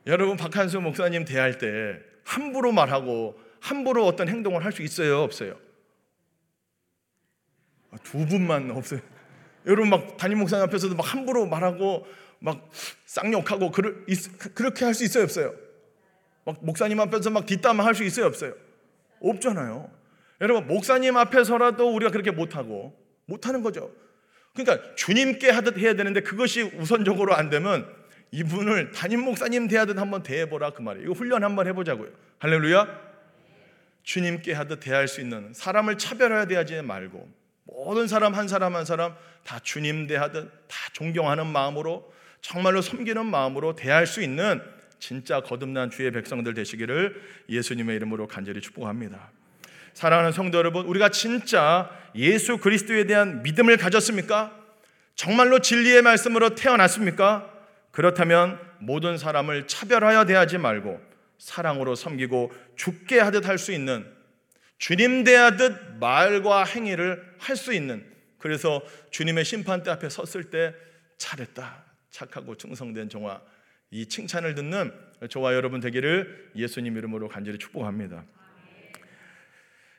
여러분 0.07 0.37
박한수 0.37 0.81
목사님 0.81 1.25
대할 1.25 1.59
때 1.59 2.01
함부로 2.25 2.73
말하고 2.73 3.39
함부로 3.61 4.07
어떤 4.07 4.29
행동을 4.29 4.65
할 4.65 4.73
수 4.73 4.83
있어요, 4.83 5.21
없어요? 5.21 5.59
아, 7.91 7.97
두 8.03 8.27
분만 8.27 8.71
없어요. 8.71 9.01
여러분 9.67 9.89
막 9.89 10.17
담임 10.17 10.39
목사님 10.39 10.65
앞에서도 10.67 10.95
막 10.95 11.03
함부로 11.13 11.47
말하고 11.47 12.07
막 12.39 12.71
쌍욕하고 13.07 13.71
그를, 13.71 14.05
그렇게 14.55 14.85
할 14.85 14.93
수 14.93 15.05
있어요, 15.05 15.25
없어요? 15.25 15.55
막 16.45 16.59
목사님 16.63 17.01
앞에서 17.01 17.31
막 17.31 17.47
뒷담화 17.47 17.85
할 17.85 17.95
수 17.95 18.05
있어요, 18.05 18.27
없어요? 18.27 18.55
없잖아요. 19.21 19.91
여러분 20.41 20.67
목사님 20.67 21.17
앞에서라도 21.17 21.95
우리가 21.95 22.11
그렇게 22.11 22.31
못하고 22.31 22.95
못하는 23.27 23.63
거죠. 23.63 23.91
그러니까 24.55 24.95
주님께 24.95 25.51
하듯 25.51 25.79
해야 25.79 25.95
되는데 25.95 26.21
그것이 26.21 26.63
우선적으로 26.63 27.35
안 27.35 27.51
되면 27.51 27.89
이분을 28.31 28.93
담임 28.93 29.21
목사님 29.21 29.69
대하듯 29.69 29.99
한번 29.99 30.23
대해보라 30.23 30.71
그 30.71 30.83
말이에요. 30.83 31.07
이거 31.07 31.15
훈련 31.15 31.45
한번 31.45 31.67
해보자고요. 31.69 32.11
할렐루야. 32.39 33.15
주님께 34.03 34.53
하듯 34.53 34.81
대할 34.81 35.09
수 35.09 35.21
있는 35.21 35.53
사람을 35.55 35.99
차별해야 35.99 36.47
되지 36.47 36.83
말고 36.83 37.29
모든 37.65 38.07
사람 38.07 38.35
한 38.35 38.49
사람 38.49 38.77
한 38.77 38.85
사람 38.85 39.15
다 39.45 39.59
주님 39.61 40.07
대하듯 40.07 40.51
다 40.69 40.77
존경하는 40.93 41.47
마음으로 41.47 42.13
정말로 42.41 42.83
섬기는 42.83 43.25
마음으로 43.25 43.75
대할 43.75 44.07
수 44.07 44.21
있는 44.23 44.61
진짜 44.99 45.41
거듭난 45.41 45.91
주의 45.91 46.11
백성들 46.11 46.55
되시기를 46.55 47.21
예수님의 47.49 47.97
이름으로 47.97 48.27
간절히 48.27 48.61
축복합니다. 48.61 49.31
사랑하는 49.95 50.33
성도 50.33 50.59
여러분, 50.59 50.85
우리가 50.87 51.09
진짜 51.09 51.91
예수 52.17 52.59
그리스도에 52.59 53.05
대한 53.05 53.43
믿음을 53.43 53.77
가졌습니까? 53.77 54.53
정말로 55.15 55.61
진리의 55.61 56.03
말씀으로 56.03 56.57
태어났습니까? 56.57 57.51
그렇다면 57.93 58.59
모든 58.81 59.17
사람을 59.17 59.69
차별하여 59.69 60.27
대하지 60.27 60.59
말고 60.59 61.01
사랑으로 61.39 61.95
섬기고 61.95 62.53
죽게 62.77 63.21
하듯 63.21 63.47
할 63.47 63.57
수 63.57 63.73
있는 63.73 64.05
주님 64.79 65.23
대하듯 65.23 65.99
말과 66.01 66.65
행위를 66.65 67.23
할 67.39 67.57
수 67.57 67.73
있는 67.73 68.05
그래서 68.39 68.83
주님의 69.13 69.45
심판대 69.45 69.91
앞에 69.91 70.09
섰을 70.09 70.51
때 70.51 70.75
잘했다 71.17 71.85
착하고 72.11 72.57
충성된 72.57 73.09
종아 73.09 73.41
이 73.93 74.07
칭찬을 74.07 74.57
듣는 74.57 74.93
저와 75.31 75.55
여러분 75.55 75.81
되기를 75.81 76.51
예수님 76.57 76.97
이름으로 76.97 77.29
간절히 77.29 77.59
축복합니다. 77.59 78.25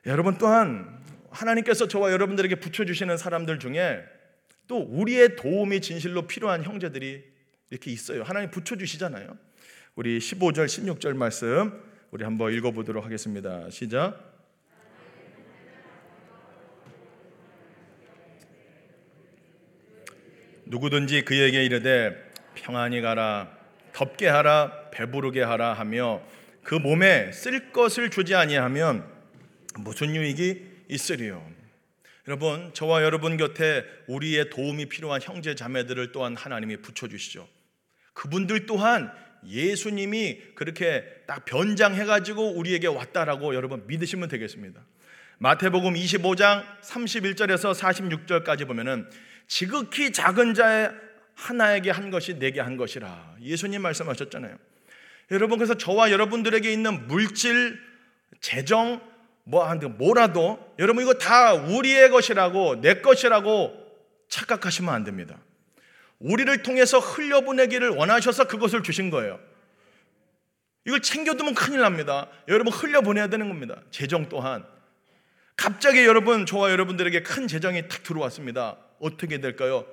여러분 0.06 0.38
또한 0.38 1.04
하나님께서 1.32 1.88
저와 1.88 2.12
여러분들에게 2.12 2.56
붙여주시는 2.56 3.18
사람들 3.18 3.60
중에 3.60 4.04
또 4.68 4.78
우리의 4.78 5.36
도움이 5.36 5.82
진실로 5.82 6.28
필요한 6.28 6.64
형제들이 6.64 7.24
이렇게 7.72 7.92
있어요. 7.92 8.24
하나님 8.24 8.52
붙여주시잖아요. 8.52 9.36
우리 9.96 10.20
15절, 10.20 10.66
16절 10.66 11.16
말씀 11.16 11.82
우리 12.12 12.24
한번 12.24 12.54
읽어보도록 12.54 13.04
하겠습니다. 13.04 13.70
시작. 13.72 14.34
누구든지 20.66 21.24
그에게 21.26 21.64
이르되 21.66 22.32
평안히 22.54 23.02
가라, 23.02 23.52
덥게 23.94 24.28
하라, 24.28 24.90
배부르게 24.92 25.42
하라 25.42 25.74
하며 25.74 26.22
그 26.64 26.76
몸에 26.76 27.32
쓸 27.32 27.72
것을 27.72 28.10
주지 28.10 28.36
아니하면 28.36 29.15
무슨 29.80 30.16
유익이 30.16 30.86
있으리요? 30.90 31.46
여러분, 32.28 32.74
저와 32.74 33.04
여러분 33.04 33.38
곁에 33.38 33.86
우리의 34.08 34.50
도움이 34.50 34.88
필요한 34.88 35.22
형제 35.22 35.54
자매들을 35.54 36.12
또한 36.12 36.36
하나님이 36.36 36.78
붙여 36.78 37.08
주시죠. 37.08 37.48
그분들 38.14 38.66
또한 38.66 39.12
예수님이 39.46 40.40
그렇게 40.56 41.04
딱 41.28 41.46
변장해 41.46 42.06
가지고 42.06 42.54
우리에게 42.54 42.88
왔다라고 42.88 43.54
여러분 43.54 43.86
믿으시면 43.86 44.30
되겠습니다. 44.30 44.82
마태복음 45.38 45.94
25장 45.94 46.64
31절에서 46.82 47.76
46절까지 47.76 48.66
보면은 48.66 49.08
지극히 49.48 50.12
작은 50.12 50.54
자의 50.54 50.90
하나에게 51.36 51.92
한 51.92 52.10
것이 52.10 52.40
내게 52.40 52.62
한 52.62 52.78
것이라. 52.78 53.36
예수님 53.42 53.82
말씀하셨잖아요. 53.82 54.58
여러분 55.32 55.58
그래서 55.58 55.76
저와 55.76 56.12
여러분들에게 56.12 56.72
있는 56.72 57.08
물질, 57.08 57.80
재정, 58.40 59.02
뭐 59.46 59.74
뭐라도 59.74 60.60
여러분 60.80 61.04
이거 61.04 61.14
다 61.14 61.54
우리의 61.54 62.10
것이라고 62.10 62.82
내 62.82 63.02
것이라고 63.02 63.74
착각하시면 64.28 64.94
안 64.94 65.04
됩니다. 65.04 65.40
우리를 66.20 66.64
통해서 66.64 67.00
흘려보내기를 67.00 67.90
원하셔서 67.90 68.48
그것을 68.48 68.84
주신 68.84 69.10
거예요. 69.10 69.40
이걸 70.86 71.02
챙겨두면 71.02 71.54
큰일 71.56 71.82
납니다. 71.82 72.28
여러분 72.48 72.74
흘려보내야 72.74 73.28
되는 73.28 73.48
겁니다. 73.48 73.82
재정 73.92 74.30
또한 74.30 74.66
갑자기 75.56 76.06
여러분 76.06 76.46
저와 76.46 76.72
여러분들에게 76.72 77.24
큰 77.24 77.48
재정이 77.48 77.88
탁 77.88 78.04
들어왔습니다. 78.04 78.78
어떻게 79.00 79.40
될까요? 79.40 79.86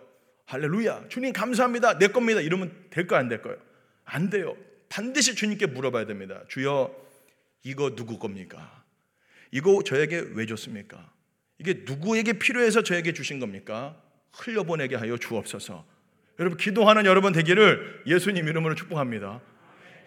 할렐루야. 0.47 1.09
주님 1.09 1.33
감사합니다. 1.33 1.99
내 1.99 2.09
겁니다. 2.09 2.41
이러면 2.41 2.75
될까요? 2.91 3.21
안 3.21 3.29
될까요? 3.29 3.57
안 4.05 4.31
돼요. 4.31 4.57
반드시 4.89 5.35
주님께 5.35 5.67
물어봐야 5.67 6.07
됩니다. 6.07 6.43
주여, 6.49 6.95
이거 7.63 7.95
누구 7.95 8.19
겁니까? 8.19 8.82
이거 9.53 9.83
저에게 9.85 10.25
왜 10.35 10.47
줬습니까? 10.47 11.13
이게 11.59 11.83
누구에게 11.85 12.35
필요해서 12.35 12.83
저에게 12.83 13.13
주신 13.13 13.39
겁니까? 13.39 13.97
흘려보내게 14.33 14.97
하여 14.97 15.17
주옵소서. 15.17 15.85
여러분, 16.41 16.59
기도하는 16.59 17.05
여러분 17.05 17.33
되기를 17.33 18.03
예수님 18.07 18.49
이름으로 18.49 18.75
축복합니다. 18.75 19.41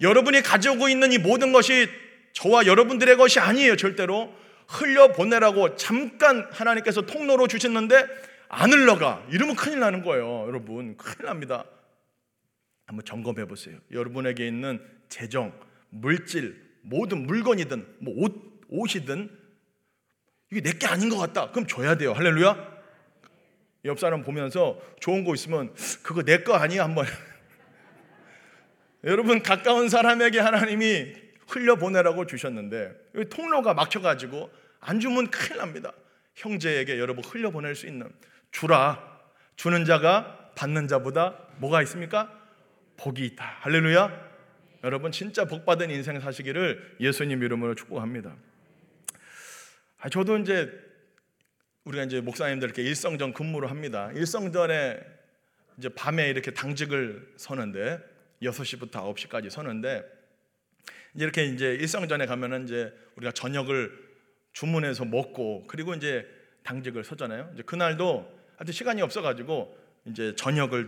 여러분이 0.01 0.41
가지고 0.41 0.89
있는 0.89 1.13
이 1.13 1.17
모든 1.17 1.53
것이 1.53 1.87
저와 2.33 2.65
여러분들의 2.65 3.15
것이 3.15 3.39
아니에요, 3.39 3.77
절대로. 3.77 4.33
흘려보내라고 4.67 5.75
잠깐 5.75 6.47
하나님께서 6.51 7.03
통로로 7.03 7.47
주셨는데 7.47 8.05
안 8.49 8.73
흘러가. 8.73 9.25
이러면 9.31 9.55
큰일 9.55 9.79
나는 9.79 10.01
거예요. 10.01 10.45
여러분, 10.47 10.97
큰일 10.97 11.27
납니다. 11.27 11.65
한번 12.87 13.05
점검해 13.05 13.45
보세요. 13.45 13.77
여러분에게 13.91 14.47
있는 14.47 14.81
재정, 15.07 15.53
물질, 15.89 16.61
모든 16.81 17.25
물건이든 17.25 17.85
뭐 17.99 18.13
옷, 18.17 18.55
옷이든 18.69 19.29
이게 20.51 20.61
내 20.61 20.77
게 20.77 20.85
아닌 20.87 21.09
것 21.09 21.17
같다. 21.17 21.51
그럼 21.51 21.67
줘야 21.67 21.95
돼요. 21.95 22.13
할렐루야. 22.13 22.75
옆 23.85 23.99
사람 23.99 24.23
보면서 24.23 24.79
좋은 24.99 25.23
거 25.23 25.33
있으면 25.35 25.73
그거 26.03 26.23
내 26.23 26.43
거 26.43 26.55
아니야 26.55 26.83
한번. 26.83 27.05
여러분 29.03 29.43
가까운 29.43 29.89
사람에게 29.89 30.39
하나님이 30.39 31.13
흘려 31.47 31.75
보내라고 31.75 32.25
주셨는데 32.25 32.93
통로가 33.29 33.73
막혀가지고 33.75 34.49
안 34.79 34.99
주면 34.99 35.29
큰일 35.29 35.57
납니다. 35.59 35.91
형제에게 36.35 36.99
여러분 36.99 37.23
흘려 37.23 37.51
보낼 37.51 37.75
수 37.75 37.85
있는 37.87 38.11
주라. 38.51 39.15
주는 39.55 39.85
자가 39.85 40.51
받는 40.55 40.87
자보다 40.87 41.37
뭐가 41.57 41.81
있습니까? 41.83 42.31
복이 42.97 43.25
있다. 43.25 43.57
할렐루야. 43.61 44.25
여러분 44.83 45.11
진짜 45.11 45.45
복 45.45 45.65
받은 45.65 45.89
인생 45.89 46.19
사시기를 46.19 46.97
예수님 46.99 47.41
이름으로 47.43 47.75
축복합니다. 47.75 48.35
아, 50.05 50.09
저도 50.09 50.37
이제 50.37 50.71
우리가 51.83 52.03
이제 52.03 52.21
목사님들 52.21 52.67
이렇게 52.67 52.83
일성전 52.83 53.33
근무를 53.33 53.71
합니다. 53.71 54.11
일성전에 54.13 54.99
이제 55.79 55.89
밤에 55.89 56.29
이렇게 56.29 56.51
당직을 56.51 57.33
서는데 57.37 57.99
6시부터 58.43 58.91
9시까지 58.91 59.49
서는데 59.49 60.03
이제 61.15 61.23
이렇게 61.23 61.45
이제 61.45 61.73
일성전에 61.73 62.27
가면은 62.27 62.65
이제 62.65 62.93
우리가 63.15 63.31
저녁을 63.31 63.91
주문해서 64.53 65.05
먹고 65.05 65.65
그리고 65.65 65.95
이제 65.95 66.27
당직을 66.61 67.03
서잖아요. 67.03 67.49
이제 67.55 67.63
그날도 67.63 68.31
하여튼 68.57 68.73
시간이 68.73 69.01
없어 69.01 69.23
가지고 69.23 69.75
이제 70.05 70.35
저녁을 70.35 70.87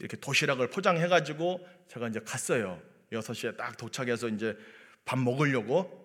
이렇게 0.00 0.16
도시락을 0.16 0.70
포장해 0.70 1.06
가지고 1.06 1.64
제가 1.86 2.08
이제 2.08 2.18
갔어요. 2.18 2.82
6시에 3.12 3.56
딱 3.56 3.76
도착해서 3.76 4.26
이제 4.26 4.58
밥 5.04 5.20
먹으려고 5.20 6.04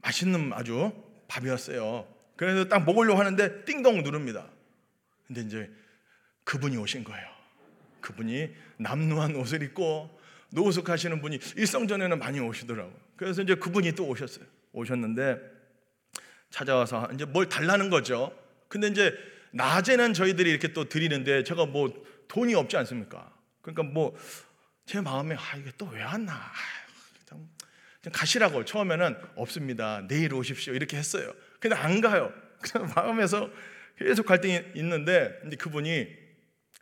맛있는 0.00 0.52
아주 0.52 0.92
밥이었어요. 1.28 2.06
그래서 2.36 2.68
딱 2.68 2.84
먹으려고 2.84 3.18
하는데 3.18 3.64
띵동 3.64 4.02
누릅니다. 4.02 4.46
근데 5.26 5.42
이제 5.42 5.70
그분이 6.44 6.76
오신 6.76 7.04
거예요. 7.04 7.26
그분이 8.00 8.54
남루한 8.78 9.36
옷을 9.36 9.62
입고 9.62 10.18
노숙하시는 10.50 11.20
분이 11.20 11.38
일성전에는 11.56 12.18
많이 12.18 12.40
오시더라고. 12.40 12.92
그래서 13.16 13.42
이제 13.42 13.54
그분이 13.54 13.92
또 13.92 14.06
오셨어요. 14.08 14.44
오셨는데 14.72 15.38
찾아와서 16.50 17.08
이제 17.12 17.24
뭘 17.24 17.48
달라는 17.48 17.90
거죠. 17.90 18.36
근데 18.68 18.88
이제 18.88 19.12
낮에는 19.52 20.14
저희들이 20.14 20.50
이렇게 20.50 20.72
또 20.72 20.88
드리는데 20.88 21.44
제가 21.44 21.66
뭐 21.66 21.92
돈이 22.28 22.54
없지 22.54 22.76
않습니까? 22.76 23.32
그러니까 23.62 23.82
뭐 23.82 24.16
제 24.88 25.02
마음에 25.02 25.34
아 25.34 25.56
이게 25.58 25.70
또 25.76 25.86
왜 25.90 26.02
왔나? 26.02 26.50
가시라고 28.12 28.64
처음에는 28.64 29.16
없습니다. 29.36 30.06
내일 30.06 30.34
오십시오 30.34 30.74
이렇게 30.74 30.96
했어요. 30.96 31.32
근데 31.60 31.76
안 31.76 32.00
가요. 32.00 32.32
그냥 32.60 32.92
마음에서 32.94 33.50
계속 33.96 34.26
갈등이 34.26 34.72
있는데 34.76 35.40
이제 35.46 35.56
그분이 35.56 36.08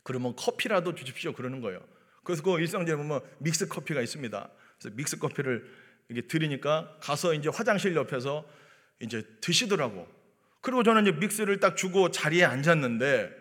그러면 0.03 0.35
커피라도 0.35 0.95
주십시오 0.95 1.33
그러는 1.33 1.61
거예요. 1.61 1.81
그래서 2.23 2.43
그 2.43 2.59
일상제에 2.59 2.95
보면 2.95 3.21
믹스 3.39 3.67
커피가 3.67 4.01
있습니다. 4.01 4.49
그래서 4.79 4.95
믹스 4.95 5.17
커피를 5.17 5.69
이게 6.09 6.21
드리니까 6.21 6.97
가서 7.01 7.33
이제 7.33 7.49
화장실 7.49 7.95
옆에서 7.95 8.47
이제 8.99 9.23
드시더라고. 9.41 10.07
그리고 10.61 10.83
저는 10.83 11.03
이제 11.03 11.11
믹스를 11.11 11.59
딱 11.59 11.75
주고 11.77 12.11
자리에 12.11 12.43
앉았는데 12.45 13.31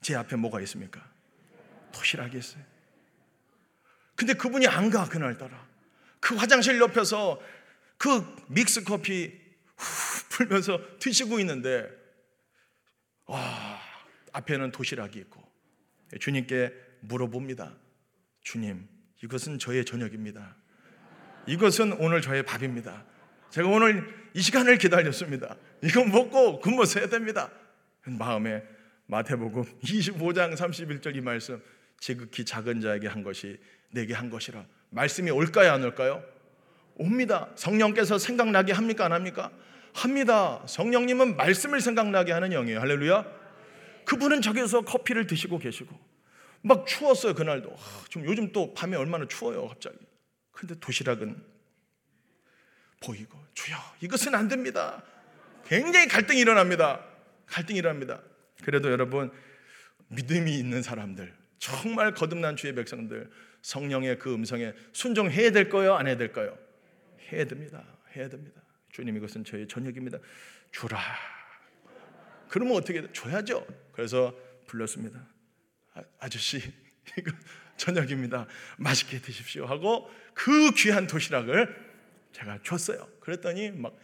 제 0.00 0.14
앞에 0.14 0.36
뭐가 0.36 0.60
있습니까? 0.62 1.06
도시락이 1.92 2.38
있어요. 2.38 2.62
근데 4.14 4.34
그분이 4.34 4.66
안 4.66 4.90
가, 4.90 5.08
그날따라. 5.08 5.66
그 6.20 6.34
화장실 6.34 6.80
옆에서 6.80 7.40
그 7.96 8.24
믹스 8.48 8.84
커피 8.84 9.32
후 9.76 10.28
풀면서 10.30 10.80
드시고 10.98 11.40
있는데, 11.40 11.88
와, 13.26 13.80
앞에는 14.32 14.72
도시락이 14.72 15.18
있고, 15.20 15.42
주님께 16.20 16.72
물어봅니다. 17.00 17.74
주님, 18.42 18.88
이것은 19.22 19.58
저의 19.58 19.84
저녁입니다. 19.84 20.56
이것은 21.46 21.92
오늘 21.94 22.22
저의 22.22 22.42
밥입니다. 22.44 23.04
제가 23.50 23.68
오늘 23.68 24.14
이 24.34 24.40
시간을 24.40 24.78
기다렸습니다. 24.78 25.56
이거 25.82 26.04
먹고 26.04 26.60
근무 26.60 26.84
서야 26.84 27.08
됩니다. 27.08 27.50
마음에 28.04 28.62
마태복음 29.06 29.64
25장 29.80 30.54
31절 30.54 31.16
이 31.16 31.20
말씀 31.20 31.62
지극히 31.98 32.44
작은 32.44 32.80
자에게 32.80 33.08
한 33.08 33.22
것이 33.22 33.58
내게 33.90 34.14
한 34.14 34.30
것이라 34.30 34.64
말씀이 34.90 35.30
올까요 35.30 35.72
안 35.72 35.82
올까요? 35.84 36.22
옵니다. 36.96 37.48
성령께서 37.54 38.18
생각나게 38.18 38.72
합니까 38.72 39.04
안 39.04 39.12
합니까? 39.12 39.50
합니다. 39.94 40.62
성령님은 40.66 41.36
말씀을 41.36 41.80
생각나게 41.80 42.32
하는 42.32 42.50
영이에요. 42.50 42.80
할렐루야. 42.80 43.24
그분은 44.04 44.42
저기서 44.42 44.82
커피를 44.82 45.26
드시고 45.26 45.58
계시고 45.58 45.98
막 46.62 46.86
추웠어요 46.86 47.34
그날도. 47.34 47.74
좀 48.08 48.24
요즘 48.24 48.52
또 48.52 48.74
밤에 48.74 48.96
얼마나 48.96 49.26
추워요 49.26 49.68
갑자기. 49.68 49.96
근데 50.52 50.74
도시락은 50.80 51.40
보이고 53.00 53.38
주여 53.54 53.76
이것은 54.00 54.34
안 54.34 54.48
됩니다. 54.48 55.02
굉장히 55.66 56.08
갈등이 56.08 56.40
일어납니다. 56.40 57.04
갈등이 57.46 57.78
일어납니다. 57.78 58.20
그래도 58.64 58.90
여러분 58.90 59.30
믿음이 60.08 60.58
있는 60.58 60.82
사람들 60.82 61.32
정말 61.58 62.14
거듭난 62.14 62.56
주의 62.56 62.74
백성들 62.74 63.30
성령의 63.68 64.18
그 64.18 64.32
음성에 64.32 64.72
순종해야 64.92 65.50
될 65.50 65.68
거요 65.68 65.94
안 65.94 66.06
해야 66.06 66.16
될까요? 66.16 66.58
해야 67.30 67.44
됩니다. 67.44 67.84
해야 68.16 68.28
됩니다. 68.28 68.62
주님 68.90 69.16
이것은 69.16 69.44
저의 69.44 69.68
저녁입니다. 69.68 70.18
주라. 70.72 70.98
그러면 72.48 72.76
어떻게 72.76 73.02
돼? 73.02 73.12
줘야죠. 73.12 73.66
그래서 73.92 74.34
불렀습니다. 74.66 75.26
아, 76.18 76.28
저씨 76.28 76.58
이거 77.18 77.30
저녁입니다. 77.76 78.46
맛있게 78.78 79.20
드십시오 79.20 79.66
하고 79.66 80.10
그 80.34 80.70
귀한 80.74 81.06
도시락을 81.06 81.88
제가 82.32 82.60
줬어요. 82.62 83.08
그랬더니 83.20 83.70
막 83.72 83.94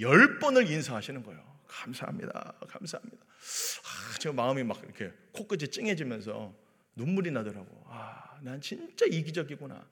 열 0.00 0.38
번을 0.38 0.70
인사하시는 0.70 1.22
거예요. 1.22 1.42
감사합니다. 1.66 2.54
감사합니다. 2.68 3.24
아, 3.24 4.18
제 4.18 4.30
마음이 4.30 4.64
막 4.64 4.80
이렇게 4.82 5.12
코끝이 5.32 5.68
찡해지면서 5.68 6.54
눈물이 6.96 7.30
나더라고. 7.30 7.84
아, 7.88 8.38
난 8.42 8.60
진짜 8.60 9.06
이기적이구나. 9.06 9.86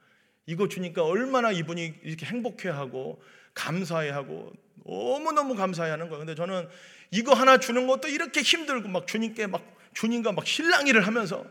이거 0.46 0.68
주니까 0.68 1.04
얼마나 1.04 1.52
이분이 1.52 2.00
이렇게 2.02 2.26
행복해하고 2.26 3.22
감사해하고 3.54 4.52
너무너무 4.84 5.54
감사해하는 5.54 6.08
거예요. 6.08 6.18
근데 6.18 6.34
저는 6.34 6.68
이거 7.10 7.34
하나 7.34 7.58
주는 7.58 7.86
것도 7.86 8.08
이렇게 8.08 8.40
힘들고 8.40 8.88
막 8.88 9.06
주님께 9.06 9.46
막 9.46 9.62
주님과 9.94 10.32
막 10.32 10.46
실랑이를 10.46 11.06
하면서 11.06 11.44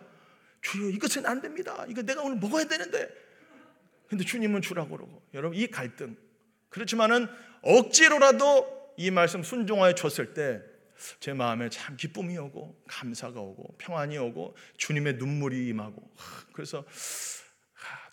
주여 0.62 0.90
이것은 0.90 1.26
안 1.26 1.42
됩니다. 1.42 1.86
이거 1.88 2.02
내가 2.02 2.22
오늘 2.22 2.38
먹어야 2.38 2.66
되는데. 2.66 3.10
근데 4.08 4.26
주님은 4.26 4.62
주라고 4.62 4.98
그러고. 4.98 5.22
여러분 5.34 5.58
이 5.58 5.68
갈등. 5.68 6.18
그렇지만은 6.70 7.28
억지로라도 7.62 8.94
이 8.98 9.10
말씀 9.12 9.44
순종하여 9.44 9.96
줬을 9.96 10.34
때 10.34 10.62
제 11.20 11.34
마음에 11.34 11.70
참 11.70 11.96
기쁨이 11.98 12.38
오고 12.38 12.84
감사가 12.88 13.40
오고 13.40 13.76
평안이 13.78 14.18
오고 14.18 14.56
주님의 14.78 15.16
눈물이 15.16 15.68
임하고 15.68 16.10
그래서 16.54 16.86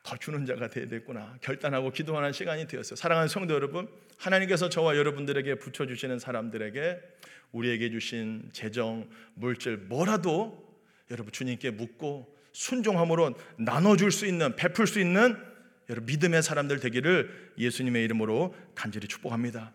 더 0.02 0.16
주는 0.16 0.46
자가 0.46 0.68
되야 0.68 0.86
되겠구나 0.88 1.36
결단하고 1.42 1.90
기도하는 1.90 2.32
시간이 2.32 2.66
되었어요. 2.66 2.96
사랑하는 2.96 3.28
성도 3.28 3.52
여러분, 3.54 3.88
하나님께서 4.16 4.70
저와 4.70 4.96
여러분들에게 4.96 5.56
붙여 5.56 5.86
주시는 5.86 6.18
사람들에게 6.18 6.98
우리에게 7.52 7.90
주신 7.90 8.48
재정, 8.52 9.08
물질 9.34 9.76
뭐라도 9.76 10.66
여러분 11.10 11.30
주님께 11.32 11.72
묻고 11.72 12.34
순종함으로 12.52 13.34
나눠 13.58 13.96
줄 13.96 14.10
수 14.10 14.26
있는 14.26 14.56
베풀 14.56 14.86
수 14.86 14.98
있는 14.98 15.36
여러분 15.90 16.06
믿음의 16.06 16.42
사람들 16.42 16.80
되기를 16.80 17.52
예수님의 17.58 18.04
이름으로 18.04 18.54
간절히 18.74 19.08
축복합니다. 19.08 19.72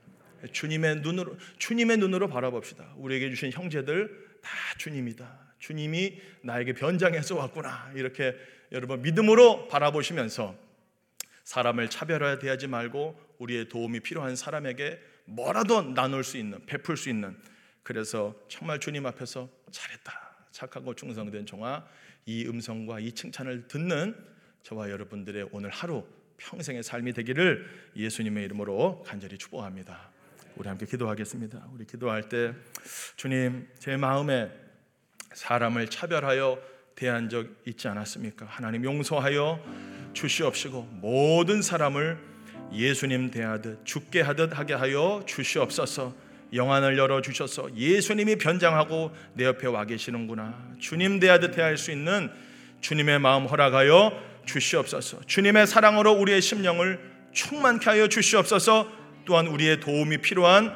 주님의 0.52 0.98
눈으로 0.98 1.38
주님의 1.58 1.98
눈으로 1.98 2.28
바라봅시다. 2.28 2.94
우리에게 2.98 3.30
주신 3.30 3.52
형제들 3.52 4.40
다 4.42 4.50
주님이다. 4.78 5.56
주님이 5.60 6.20
나에게 6.42 6.74
변장해서 6.74 7.36
왔구나. 7.36 7.92
이렇게 7.96 8.36
여러분 8.72 9.02
믿음으로 9.02 9.68
바라보시면서 9.68 10.56
사람을 11.44 11.90
차별화 11.90 12.40
대하지 12.40 12.68
말고 12.68 13.20
우리의 13.38 13.70
도움이 13.70 14.02
필요한 14.02 14.36
사람에게 14.36 15.00
뭐라도 15.26 15.82
나눌 15.82 16.24
수 16.24 16.38
있는 16.38 16.66
베풀 16.66 16.98
수 16.98 17.10
있는 17.10 17.38
그래서 17.84 18.36
정말 18.48 18.80
주님 18.80 19.06
앞에서 19.06 19.50
잘했다. 19.72 20.24
착하고 20.52 20.94
충성된 20.96 21.46
종아 21.46 21.86
이 22.26 22.46
음성과 22.46 23.00
이 23.00 23.12
칭찬을 23.12 23.68
듣는 23.68 24.16
저와 24.64 24.90
여러분들의 24.90 25.50
오늘 25.52 25.70
하루 25.70 26.06
평생의 26.38 26.84
삶이 26.84 27.14
되기를 27.14 27.92
예수님의 27.96 28.46
이름으로 28.46 29.04
간절히 29.04 29.38
축복합니다. 29.38 30.13
우리 30.56 30.68
함께 30.68 30.86
기도하겠습니다. 30.86 31.68
우리 31.74 31.86
기도할 31.86 32.30
때 32.30 32.54
주님 33.16 33.68
제 33.80 33.98
마음에 33.98 34.52
사람을 35.34 35.88
차별하여 35.88 36.60
대한 36.96 37.28
적 37.30 37.48
있지 37.66 37.88
않았습니까? 37.88 38.46
하나님 38.48 38.84
용서하여 38.84 39.60
주시옵시고 40.14 40.90
모든 41.02 41.62
사람을 41.62 42.20
예수님 42.72 43.32
대하듯 43.32 43.84
죽게 43.84 44.22
하듯 44.22 44.58
하게 44.58 44.74
하여 44.74 45.24
주시옵소서. 45.26 46.14
영안을 46.54 47.00
열어 47.00 47.22
주셔서 47.22 47.76
예수님이 47.76 48.36
변장하고 48.36 49.12
내 49.34 49.46
옆에 49.46 49.66
와 49.68 49.86
계시는구나. 49.86 50.76
주님 50.80 51.20
대하듯 51.20 51.58
해야 51.58 51.66
할수 51.66 51.92
있는 51.92 52.32
주님의 52.82 53.20
마음 53.20 53.48
허락하여 53.48 54.12
주시옵소서. 54.46 55.22
주님의 55.26 55.66
사랑으로 55.66 56.12
우리의 56.14 56.42
심령을 56.42 57.00
충만케 57.32 57.90
하여 57.90 58.08
주시옵소서. 58.08 59.03
또한 59.26 59.48
우리의 59.48 59.80
도움이 59.80 60.20
필요한 60.20 60.74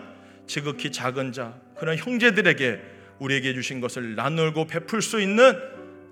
지극히 0.48 0.92
작은 0.92 1.34
자 1.34 1.54
그런 1.78 1.98
형제들에게 1.98 2.82
우리에게 3.20 3.54
주신 3.54 3.82
것을 3.82 4.16
나누고 4.16 4.68
베풀 4.68 5.02
수 5.02 5.22
있는 5.22 5.58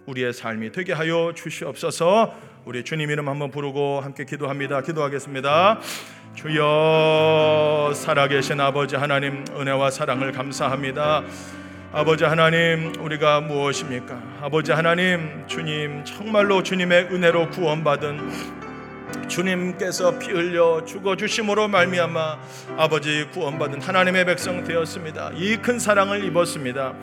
우리의 0.05 0.33
삶이 0.33 0.71
되게 0.71 0.93
하여 0.93 1.33
주시옵소서. 1.35 2.35
우리 2.65 2.83
주님 2.83 3.09
이름 3.09 3.29
한번 3.29 3.51
부르고 3.51 4.01
함께 4.01 4.25
기도합니다. 4.25 4.81
기도하겠습니다. 4.81 5.79
주여 6.35 7.93
살아계신 7.95 8.59
아버지 8.59 8.95
하나님 8.95 9.45
은혜와 9.55 9.91
사랑을 9.91 10.31
감사합니다. 10.31 11.23
아버지 11.91 12.25
하나님 12.25 12.93
우리가 12.99 13.41
무엇입니까? 13.41 14.39
아버지 14.41 14.71
하나님 14.71 15.47
주님 15.47 16.03
정말로 16.03 16.61
주님의 16.61 17.05
은혜로 17.05 17.51
구원받은 17.51 18.64
주님께서 19.27 20.17
피 20.19 20.31
흘려 20.31 20.83
죽어 20.85 21.15
주심으로 21.15 21.67
말미암아 21.67 22.37
아버지 22.77 23.27
구원받은 23.33 23.81
하나님의 23.81 24.25
백성 24.25 24.63
되었습니다. 24.63 25.31
이 25.35 25.57
큰 25.57 25.79
사랑을 25.79 26.23
입었습니다. 26.25 26.93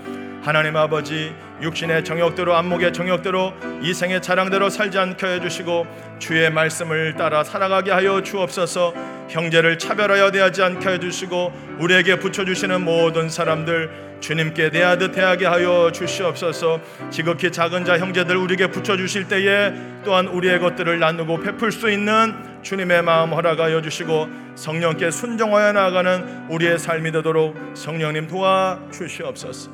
하나님 0.43 0.77
아버지 0.77 1.33
육신의 1.63 2.05
정욕대로 2.05 2.55
안목의 2.57 2.93
정욕대로 2.93 3.53
이 3.83 3.95
생의 3.95 4.21
자랑대로 4.21 4.71
살지 4.71 4.99
않게 4.99 5.27
해 5.27 5.41
주시고 5.41 5.87
주의 6.19 6.51
말씀을 6.51 7.15
따라 7.17 7.45
살아가게 7.45 7.93
하여 7.93 8.23
주옵소서 8.23 8.93
형제를 9.29 9.79
차별하여 9.79 10.33
대하지 10.33 10.63
않게 10.63 10.89
해 10.89 10.99
주시고 10.99 11.53
우리에게 11.79 12.19
붙여 12.19 12.45
주시는 12.45 12.83
모든 12.85 13.29
사람들 13.29 14.12
주님께 14.23 14.71
대하듯 14.71 15.13
대하게 15.13 15.47
하여 15.47 15.91
주시옵소서 15.93 16.81
지극히 17.11 17.51
작은 17.51 17.85
자 17.85 17.99
형제들 17.99 18.37
우리에게 18.37 18.69
붙여주실 18.69 19.29
때에 19.29 19.75
또한 20.05 20.29
우리의 20.29 20.61
것들을 20.61 20.99
나누고 20.99 21.41
베풀 21.41 21.73
수 21.73 21.91
있는 21.91 22.63
주님의 22.63 23.03
마음 23.03 23.33
허락하여 23.33 23.83
주시고 23.83 24.29
성령께 24.55 25.11
순종하여 25.11 25.73
나아가는 25.73 26.49
우리의 26.49 26.79
삶이 26.79 27.11
되도록 27.13 27.57
성령님 27.77 28.29
도와 28.29 28.81
주시옵소서 28.93 29.71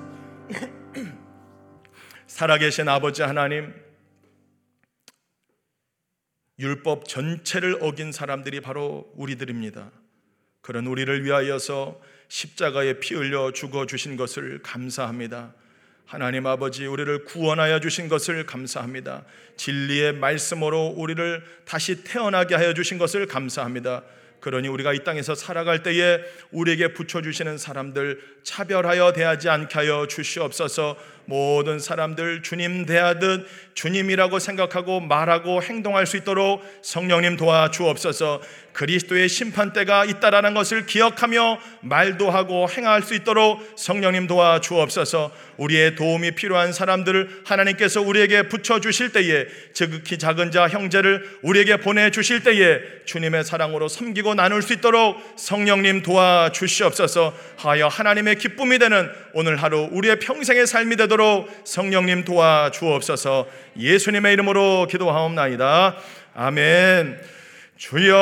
살아계신 2.26 2.88
아버지 2.88 3.22
하나님 3.22 3.74
율법 6.58 7.06
전체를 7.06 7.78
어긴 7.82 8.10
사람들이 8.10 8.60
바로 8.60 9.08
우리들입니다. 9.14 9.92
그런 10.60 10.86
우리를 10.86 11.24
위하여서 11.24 12.00
십자가에 12.28 13.00
피 13.00 13.14
흘려 13.14 13.52
죽어 13.52 13.86
주신 13.86 14.16
것을 14.16 14.60
감사합니다. 14.62 15.52
하나님 16.06 16.46
아버지 16.46 16.86
우리를 16.86 17.24
구원하여 17.24 17.80
주신 17.80 18.08
것을 18.08 18.46
감사합니다. 18.46 19.24
진리의 19.56 20.14
말씀으로 20.14 20.94
우리를 20.96 21.44
다시 21.66 22.02
태어나게 22.04 22.54
하여 22.54 22.72
주신 22.72 22.96
것을 22.96 23.26
감사합니다. 23.26 24.02
그러니 24.40 24.68
우리가 24.68 24.92
이 24.92 25.04
땅에서 25.04 25.34
살아갈 25.34 25.82
때에 25.82 26.20
우리에게 26.52 26.94
붙여 26.94 27.20
주시는 27.20 27.58
사람들 27.58 28.20
차별하여 28.42 29.12
대하지 29.12 29.48
않게 29.48 29.74
하여 29.74 30.06
주시옵소서 30.06 30.96
모든 31.28 31.78
사람들 31.78 32.42
주님 32.42 32.86
대하듯 32.86 33.46
주님이라고 33.74 34.38
생각하고 34.38 35.00
말하고 35.00 35.62
행동할 35.62 36.06
수 36.06 36.16
있도록 36.16 36.64
성령님 36.82 37.36
도와주옵소서. 37.36 38.40
그리스도의 38.72 39.28
심판대가 39.28 40.04
있다라는 40.04 40.54
것을 40.54 40.86
기억하며 40.86 41.58
말도 41.82 42.30
하고 42.30 42.68
행할 42.70 43.02
수 43.02 43.14
있도록 43.14 43.60
성령님 43.76 44.26
도와주옵소서. 44.26 45.32
우리의 45.58 45.96
도움이 45.96 46.32
필요한 46.32 46.72
사람들을 46.72 47.42
하나님께서 47.44 48.00
우리에게 48.00 48.48
붙여주실 48.48 49.12
때에 49.12 49.46
지극히 49.74 50.16
작은 50.16 50.52
자 50.52 50.68
형제를 50.68 51.38
우리에게 51.42 51.78
보내주실 51.78 52.44
때에 52.44 52.78
주님의 53.04 53.44
사랑으로 53.44 53.88
섬기고 53.88 54.34
나눌 54.34 54.62
수 54.62 54.72
있도록 54.72 55.20
성령님 55.36 56.02
도와주시옵소서. 56.02 57.34
하여 57.56 57.88
하나님의 57.88 58.36
기쁨이 58.36 58.78
되는 58.78 59.10
오늘 59.34 59.56
하루 59.56 59.88
우리의 59.90 60.20
평생의 60.20 60.68
삶이 60.68 60.96
되도록 60.96 61.17
성령님 61.64 62.24
도와 62.24 62.70
주옵소서. 62.70 63.46
예수님의 63.76 64.32
이름으로 64.34 64.86
기도하옵나이다. 64.88 65.96
아멘. 66.34 67.18
주여 67.76 68.16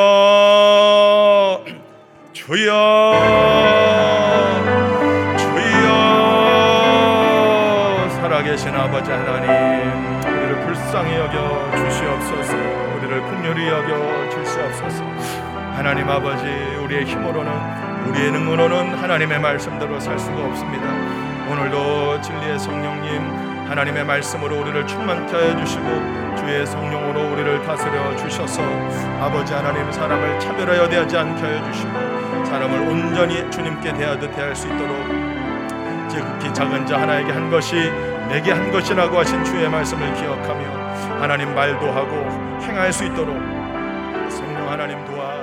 주여 2.33 2.75
주여. 5.39 5.87
살아계신 8.21 8.69
아버지 8.69 9.11
하나님 9.11 9.51
우리를 10.23 10.67
불쌍히 10.67 11.15
여겨 11.17 11.71
주시옵소서. 11.77 12.55
우리를 12.55 13.21
긍휼히 13.23 13.69
여겨 13.69 14.31
주시옵소서. 14.31 15.05
하나님 15.77 16.09
아버지 16.09 16.47
우리의 16.85 17.05
힘으로는 17.05 17.51
우리의 18.09 18.31
능으로는 18.33 18.95
하나님의 18.95 19.41
말씀대로 19.41 19.99
살 20.01 20.19
수가 20.19 20.47
없습니다. 20.47 21.26
오늘도 21.49 22.21
진리의 22.23 22.59
성령님 22.59 23.69
하나님의 23.69 24.05
말씀으로 24.05 24.61
우리를 24.61 24.87
충만케 24.87 25.33
하여 25.33 25.57
주시고 25.57 25.85
주의 26.37 26.67
성령으로 26.67 27.33
우리를 27.33 27.63
다스려 27.63 28.17
주셔서 28.17 28.63
아버지 29.21 29.53
하나님 29.53 29.91
사람을 29.93 30.41
차별하여 30.41 30.89
대하지 30.89 31.17
않게 31.17 31.43
하여 31.43 31.71
주시고 31.71 32.45
사람을 32.47 32.81
온전히 32.89 33.49
주님께 33.51 33.93
대하듯 33.93 34.35
대할 34.35 34.57
수 34.57 34.67
있도록 34.67 34.97
지극히 36.09 36.53
작은 36.53 36.85
자 36.87 37.01
하나에게 37.01 37.31
한 37.31 37.51
것이 37.51 37.77
내게 38.29 38.51
한 38.51 38.73
것이라고 38.73 39.19
하신 39.19 39.45
주의 39.45 39.69
말씀을 39.69 40.15
기억하며 40.15 41.21
하나님 41.21 41.55
말도 41.55 41.91
하고 41.93 42.27
행할 42.63 42.93
수 42.93 43.05
있도록 43.05 43.37
성령 44.31 44.69
하나님 44.69 45.05
도와주시옵소서. 45.05 45.36